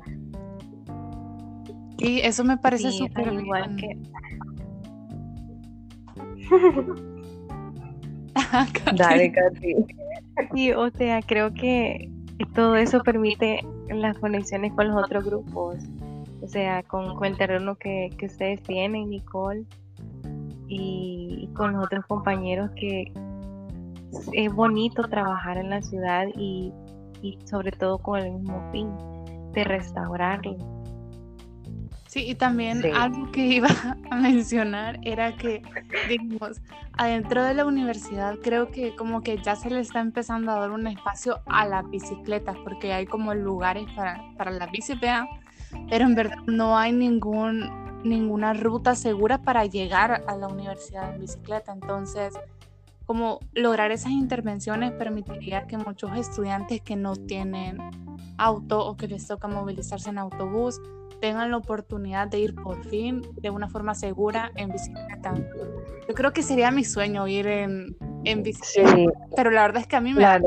Y 1.99 2.21
eso 2.21 2.45
me 2.45 2.57
parece 2.57 2.91
súper 2.91 3.33
igual 3.33 3.77
que... 3.77 3.99
Dale, 8.97 9.33
Katy. 9.33 9.75
Sí, 10.55 10.73
o 10.73 10.91
sea, 10.91 11.21
creo 11.23 11.53
que 11.53 12.11
todo 12.55 12.77
eso 12.77 13.03
permite 13.03 13.61
las 13.89 14.17
conexiones 14.19 14.73
con 14.73 14.89
los 14.89 15.05
otros 15.05 15.25
grupos. 15.25 15.79
O 16.43 16.47
sea, 16.47 16.83
con, 16.85 17.25
el 17.25 17.37
terreno 17.37 17.75
que, 17.77 18.11
ustedes 18.23 18.63
tienen, 18.63 19.11
Nicole, 19.11 19.65
y, 20.69 21.49
con 21.55 21.73
los 21.73 21.85
otros 21.85 22.07
compañeros 22.07 22.71
que 22.77 23.13
es 24.33 24.55
bonito 24.55 25.03
trabajar 25.03 25.59
en 25.59 25.71
la 25.71 25.83
ciudad 25.83 26.27
y, 26.37 26.73
y 27.23 27.39
sobre 27.45 27.73
todo 27.73 27.99
con 27.99 28.21
el 28.21 28.33
mismo 28.33 28.63
fin 28.73 28.89
de 29.53 29.65
restaurarlo 29.65 30.78
Sí, 32.19 32.31
y 32.31 32.35
también 32.35 32.83
algo 32.97 33.31
que 33.31 33.47
iba 33.47 33.69
a 34.11 34.17
mencionar 34.17 34.99
era 35.05 35.37
que, 35.37 35.63
digamos, 36.09 36.61
adentro 36.95 37.45
de 37.45 37.55
la 37.55 37.65
universidad 37.65 38.35
creo 38.43 38.73
que 38.73 38.97
como 38.97 39.23
que 39.23 39.39
ya 39.39 39.55
se 39.55 39.71
le 39.71 39.79
está 39.79 40.01
empezando 40.01 40.51
a 40.51 40.59
dar 40.59 40.73
un 40.73 40.89
espacio 40.89 41.41
a 41.47 41.65
las 41.65 41.89
bicicletas, 41.89 42.57
porque 42.65 42.93
hay 42.93 43.07
como 43.07 43.35
lugares 43.35 43.87
para, 43.95 44.21
para 44.37 44.51
la 44.51 44.67
bicicleta, 44.67 45.29
pero 45.89 46.07
en 46.07 46.17
verdad 46.17 46.39
no 46.49 46.77
hay 46.77 46.91
ningún, 46.91 47.71
ninguna 48.03 48.53
ruta 48.53 48.97
segura 48.97 49.39
para 49.39 49.65
llegar 49.67 50.25
a 50.27 50.37
la 50.37 50.49
universidad 50.49 51.15
en 51.15 51.21
bicicleta. 51.21 51.73
Entonces, 51.73 52.35
como 53.07 53.39
lograr 53.53 53.93
esas 53.93 54.11
intervenciones 54.11 54.91
permitiría 54.91 55.69
que 55.69 55.79
muchos 55.79 56.17
estudiantes 56.17 56.81
que 56.81 56.97
no 56.97 57.15
tienen 57.15 57.79
auto 58.39 58.85
o 58.85 58.97
que 58.97 59.07
les 59.07 59.25
toca 59.29 59.47
movilizarse 59.47 60.11
en 60.11 60.19
autobús 60.19 60.81
tengan 61.21 61.51
la 61.51 61.57
oportunidad 61.57 62.29
de 62.29 62.39
ir 62.39 62.55
por 62.55 62.85
fin 62.85 63.23
de 63.35 63.51
una 63.51 63.69
forma 63.69 63.95
segura 63.95 64.53
en 64.57 64.71
bicicleta. 64.71 65.35
Yo 66.09 66.15
creo 66.15 66.33
que 66.33 66.43
sería 66.43 66.71
mi 66.71 66.85
sueño 66.85 67.27
ir 67.27 67.47
en, 67.47 67.97
en 68.25 68.43
bicicleta, 68.43 69.13
pero 69.37 69.51
la 69.51 69.63
verdad 69.63 69.83
es 69.83 69.87
que 69.87 69.97
a 69.97 70.01
mí 70.01 70.15
me... 70.15 70.21
La, 70.21 70.41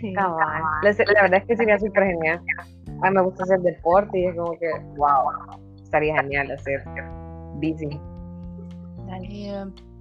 sí. 0.00 0.12
la, 0.12 0.28
la 0.82 1.22
verdad 1.22 1.40
es 1.40 1.46
que 1.46 1.56
sería 1.56 1.78
súper 1.78 2.04
genial. 2.04 2.40
A 3.02 3.10
mí 3.10 3.16
me 3.16 3.22
gusta 3.22 3.44
hacer 3.44 3.60
deporte 3.60 4.18
y 4.18 4.26
es 4.26 4.36
como 4.36 4.52
que, 4.58 4.70
wow, 4.96 5.60
estaría 5.82 6.16
genial 6.16 6.50
hacer 6.50 6.82
bici. 7.56 8.00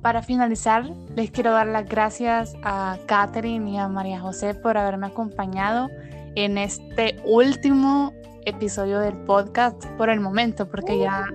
Para 0.01 0.21
finalizar, 0.21 0.85
les 1.15 1.29
quiero 1.31 1.51
dar 1.51 1.67
las 1.67 1.87
gracias 1.87 2.55
a 2.63 2.97
Catherine 3.05 3.69
y 3.69 3.77
a 3.77 3.87
María 3.89 4.19
José 4.19 4.53
por 4.53 4.77
haberme 4.77 5.07
acompañado 5.07 5.89
en 6.35 6.57
este 6.57 7.17
último 7.25 8.13
episodio 8.45 8.99
del 8.99 9.17
podcast 9.23 9.85
por 9.97 10.09
el 10.09 10.19
momento, 10.19 10.69
porque 10.69 10.99
ya, 10.99 11.25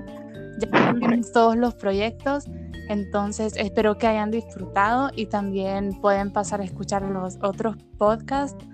ya 0.58 0.70
tenemos 0.70 1.32
todos 1.32 1.56
los 1.56 1.74
proyectos. 1.74 2.44
Entonces, 2.88 3.54
espero 3.56 3.96
que 3.96 4.06
hayan 4.06 4.30
disfrutado 4.30 5.10
y 5.14 5.26
también 5.26 5.98
pueden 6.00 6.32
pasar 6.32 6.60
a 6.60 6.64
escuchar 6.64 7.02
los 7.02 7.38
otros 7.42 7.76
podcasts. 7.98 8.64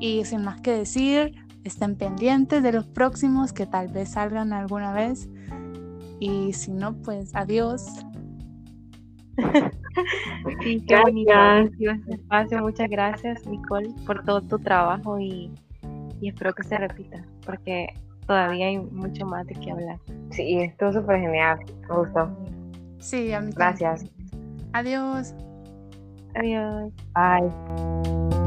Y 0.00 0.24
sin 0.24 0.42
más 0.42 0.60
que 0.60 0.72
decir, 0.72 1.34
estén 1.64 1.96
pendientes 1.96 2.62
de 2.62 2.72
los 2.72 2.86
próximos 2.86 3.52
que 3.52 3.66
tal 3.66 3.88
vez 3.88 4.10
salgan 4.10 4.52
alguna 4.52 4.92
vez. 4.92 5.28
Y 6.18 6.52
si 6.52 6.72
no, 6.72 6.94
pues 7.02 7.34
adiós. 7.34 7.86
Sí, 10.62 10.82
qué 10.86 10.96
bonito 10.96 11.32
este 11.86 12.14
espacio. 12.14 12.62
Muchas 12.62 12.88
gracias, 12.88 13.46
Nicole, 13.46 13.90
por 14.06 14.24
todo 14.24 14.40
tu 14.40 14.58
trabajo 14.58 15.18
y, 15.18 15.50
y, 16.20 16.28
espero 16.28 16.54
que 16.54 16.62
se 16.62 16.78
repita, 16.78 17.24
porque 17.44 17.94
todavía 18.26 18.66
hay 18.66 18.78
mucho 18.78 19.26
más 19.26 19.46
de 19.46 19.54
qué 19.54 19.70
hablar. 19.72 19.98
Sí, 20.30 20.58
estuvo 20.58 20.92
súper 20.92 21.20
genial. 21.20 21.58
Me 21.88 21.96
gustó. 21.96 22.30
Sí, 22.98 23.32
a 23.32 23.40
mí 23.40 23.52
Gracias. 23.54 24.04
Adiós. 24.72 25.34
Adiós. 26.34 26.92
Bye. 27.14 28.41